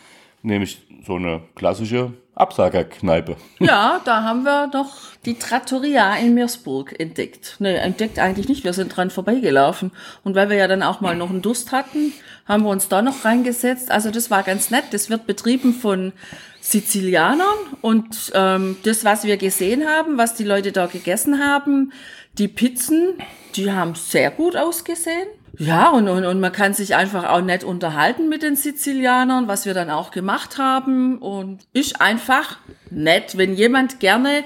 nämlich 0.42 0.82
so 1.06 1.16
eine 1.16 1.42
klassische 1.56 2.14
Absagerkneipe. 2.36 3.36
Ja, 3.60 4.02
da 4.04 4.24
haben 4.24 4.44
wir 4.44 4.68
doch 4.68 4.92
die 5.26 5.40
Trattoria 5.40 6.16
in 6.16 6.34
Meersburg 6.34 7.00
entdeckt. 7.00 7.56
Ne, 7.60 7.78
entdeckt 7.78 8.20
eigentlich 8.20 8.50
nicht, 8.50 8.64
wir 8.64 8.74
sind 8.74 8.96
dran 8.96 9.10
vorbeigelaufen. 9.10 9.92
Und 10.24 10.36
weil 10.36 10.50
wir 10.50 10.58
ja 10.58 10.68
dann 10.68 10.84
auch 10.84 11.00
mal 11.00 11.16
noch 11.16 11.30
einen 11.30 11.42
Durst 11.42 11.72
hatten, 11.72 12.12
haben 12.46 12.64
wir 12.64 12.70
uns 12.70 12.90
da 12.90 13.02
noch 13.02 13.24
reingesetzt. 13.24 13.90
Also 13.90 14.12
das 14.12 14.30
war 14.30 14.44
ganz 14.44 14.70
nett. 14.70 14.86
Das 14.92 15.10
wird 15.10 15.28
betrieben 15.28 15.74
von 15.74 16.12
Sizilianern. 16.60 17.48
Und 17.82 18.32
ähm, 18.34 18.78
das, 18.84 19.06
was 19.06 19.24
wir 19.24 19.38
gesehen 19.38 19.88
haben, 19.88 20.18
was 20.18 20.34
die 20.36 20.44
Leute 20.44 20.72
da 20.72 20.88
gegessen 20.88 21.40
haben, 21.40 21.94
die 22.38 22.48
Pizzen, 22.48 23.14
die 23.56 23.72
haben 23.72 23.96
sehr 23.96 24.32
gut 24.32 24.58
ausgesehen. 24.58 25.28
Ja, 25.60 25.90
und, 25.90 26.08
und, 26.08 26.26
und 26.26 26.40
man 26.40 26.52
kann 26.52 26.74
sich 26.74 26.96
einfach 26.96 27.30
auch 27.30 27.42
nett 27.42 27.64
unterhalten 27.64 28.28
mit 28.28 28.42
den 28.42 28.56
Sizilianern, 28.56 29.48
was 29.48 29.66
wir 29.66 29.76
dann 29.76 29.92
auch 29.92 30.10
gemacht 30.10 30.58
haben. 30.58 31.20
Und 31.20 31.60
ist 31.74 32.02
einfach 32.02 32.58
nett, 32.90 33.38
wenn 33.38 33.54
jemand 33.54 34.00
gerne 34.00 34.44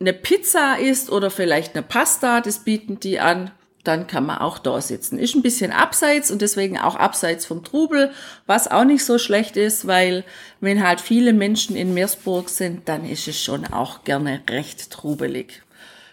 eine 0.00 0.12
Pizza 0.12 0.78
isst 0.78 1.10
oder 1.10 1.30
vielleicht 1.30 1.74
eine 1.74 1.82
Pasta, 1.82 2.40
das 2.40 2.60
bieten 2.60 3.00
die 3.00 3.20
an, 3.20 3.50
dann 3.84 4.06
kann 4.06 4.26
man 4.26 4.38
auch 4.38 4.58
da 4.58 4.80
sitzen. 4.82 5.18
Ist 5.18 5.34
ein 5.34 5.42
bisschen 5.42 5.72
abseits 5.72 6.30
und 6.30 6.42
deswegen 6.42 6.78
auch 6.78 6.96
abseits 6.96 7.46
vom 7.46 7.64
Trubel, 7.64 8.10
was 8.46 8.70
auch 8.70 8.84
nicht 8.84 9.04
so 9.04 9.18
schlecht 9.18 9.56
ist, 9.56 9.86
weil 9.86 10.24
wenn 10.60 10.86
halt 10.86 11.00
viele 11.00 11.32
Menschen 11.32 11.76
in 11.76 11.94
Meersburg 11.94 12.50
sind, 12.50 12.88
dann 12.88 13.08
ist 13.08 13.26
es 13.28 13.42
schon 13.42 13.64
auch 13.66 14.04
gerne 14.04 14.42
recht 14.48 14.90
trubelig. 14.90 15.62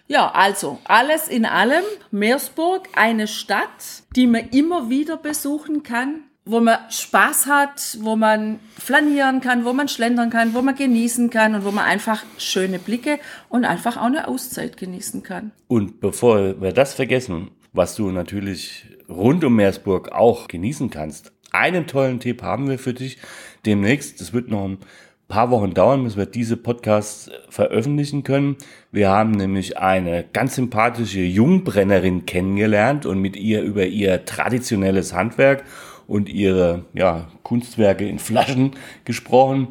Ja, 0.07 0.31
also 0.31 0.79
alles 0.85 1.27
in 1.27 1.45
allem, 1.45 1.83
Meersburg, 2.11 2.87
eine 2.95 3.27
Stadt, 3.27 4.03
die 4.15 4.25
man 4.25 4.49
immer 4.49 4.89
wieder 4.89 5.17
besuchen 5.17 5.83
kann, 5.83 6.23
wo 6.45 6.61
man 6.61 6.77
Spaß 6.89 7.47
hat, 7.47 7.97
wo 7.99 8.15
man 8.15 8.59
flanieren 8.79 9.41
kann, 9.41 9.65
wo 9.65 9.73
man 9.73 9.89
schlendern 9.89 10.29
kann, 10.29 10.53
wo 10.53 10.61
man 10.61 10.75
genießen 10.75 11.29
kann 11.29 11.55
und 11.55 11.65
wo 11.65 11.71
man 11.71 11.83
einfach 11.83 12.23
schöne 12.37 12.79
Blicke 12.79 13.19
und 13.49 13.65
einfach 13.65 13.97
auch 13.97 14.05
eine 14.05 14.29
Auszeit 14.29 14.77
genießen 14.77 15.23
kann. 15.23 15.51
Und 15.67 15.99
bevor 15.99 16.61
wir 16.61 16.71
das 16.71 16.93
vergessen, 16.93 17.51
was 17.73 17.95
du 17.95 18.09
natürlich 18.09 18.85
rund 19.09 19.43
um 19.43 19.57
Meersburg 19.57 20.13
auch 20.13 20.47
genießen 20.47 20.89
kannst, 20.89 21.33
einen 21.51 21.85
tollen 21.85 22.19
Tipp 22.21 22.41
haben 22.43 22.69
wir 22.69 22.79
für 22.79 22.93
dich 22.93 23.17
demnächst. 23.65 24.21
Es 24.21 24.31
wird 24.31 24.49
noch 24.49 24.65
ein 24.65 24.79
paar 25.27 25.51
Wochen 25.51 25.73
dauern, 25.73 26.03
bis 26.03 26.15
wir 26.15 26.25
diese 26.25 26.55
Podcasts 26.55 27.29
veröffentlichen 27.49 28.23
können. 28.23 28.55
Wir 28.91 29.09
haben 29.09 29.31
nämlich 29.31 29.77
eine 29.77 30.23
ganz 30.31 30.55
sympathische 30.55 31.19
Jungbrennerin 31.19 32.25
kennengelernt 32.25 33.05
und 33.05 33.19
mit 33.19 33.35
ihr 33.35 33.61
über 33.61 33.85
ihr 33.85 34.25
traditionelles 34.25 35.13
Handwerk 35.13 35.65
und 36.07 36.29
ihre 36.29 36.85
ja, 36.93 37.27
Kunstwerke 37.43 38.07
in 38.07 38.19
Flaschen 38.19 38.71
gesprochen. 39.05 39.67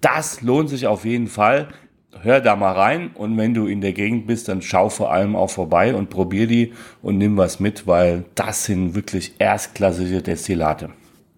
Das 0.00 0.40
lohnt 0.40 0.68
sich 0.70 0.86
auf 0.86 1.04
jeden 1.04 1.26
Fall. 1.26 1.68
Hör 2.20 2.40
da 2.40 2.54
mal 2.54 2.72
rein 2.72 3.10
und 3.14 3.36
wenn 3.36 3.54
du 3.54 3.66
in 3.66 3.80
der 3.80 3.94
Gegend 3.94 4.28
bist, 4.28 4.46
dann 4.46 4.62
schau 4.62 4.88
vor 4.88 5.12
allem 5.12 5.34
auch 5.34 5.50
vorbei 5.50 5.94
und 5.94 6.10
probier 6.10 6.46
die 6.46 6.72
und 7.00 7.18
nimm 7.18 7.36
was 7.36 7.58
mit, 7.58 7.86
weil 7.86 8.24
das 8.36 8.64
sind 8.66 8.94
wirklich 8.94 9.34
erstklassige 9.38 10.22
Destillate. 10.22 10.90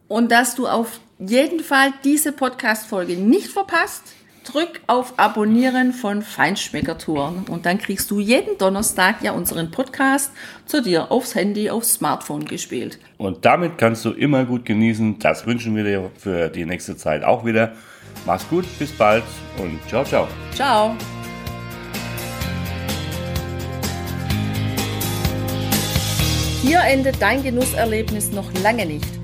Und 0.08 0.30
dass 0.30 0.54
du 0.54 0.66
auf 0.66 1.00
jeden 1.18 1.60
Fall 1.60 1.92
diese 2.02 2.32
Podcast-Folge 2.32 3.16
nicht 3.16 3.48
verpasst, 3.48 4.02
drück 4.44 4.80
auf 4.86 5.14
Abonnieren 5.18 5.92
von 5.92 6.22
Feinschmeckertouren 6.22 7.44
und 7.48 7.66
dann 7.66 7.78
kriegst 7.78 8.10
du 8.10 8.20
jeden 8.20 8.58
Donnerstag 8.58 9.22
ja 9.22 9.32
unseren 9.32 9.70
Podcast 9.70 10.32
zu 10.66 10.82
dir 10.82 11.10
aufs 11.10 11.34
Handy, 11.34 11.70
aufs 11.70 11.94
Smartphone 11.94 12.44
gespielt. 12.44 12.98
Und 13.16 13.44
damit 13.44 13.78
kannst 13.78 14.04
du 14.04 14.10
immer 14.10 14.44
gut 14.44 14.64
genießen. 14.64 15.18
Das 15.18 15.46
wünschen 15.46 15.74
wir 15.76 15.84
dir 15.84 16.10
für 16.18 16.48
die 16.48 16.66
nächste 16.66 16.96
Zeit 16.96 17.24
auch 17.24 17.44
wieder. 17.44 17.72
Mach's 18.26 18.48
gut, 18.48 18.66
bis 18.78 18.92
bald 18.92 19.24
und 19.58 19.78
ciao, 19.88 20.04
ciao. 20.04 20.28
Ciao. 20.54 20.94
Hier 26.62 26.80
endet 26.80 27.20
dein 27.20 27.42
Genusserlebnis 27.42 28.32
noch 28.32 28.50
lange 28.62 28.86
nicht. 28.86 29.23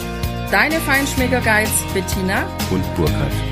Deine 0.51 0.81
Feinschmecker 0.81 1.39
Guides 1.39 1.71
Bettina 1.93 2.45
und 2.71 2.83
Burkhard. 2.95 3.50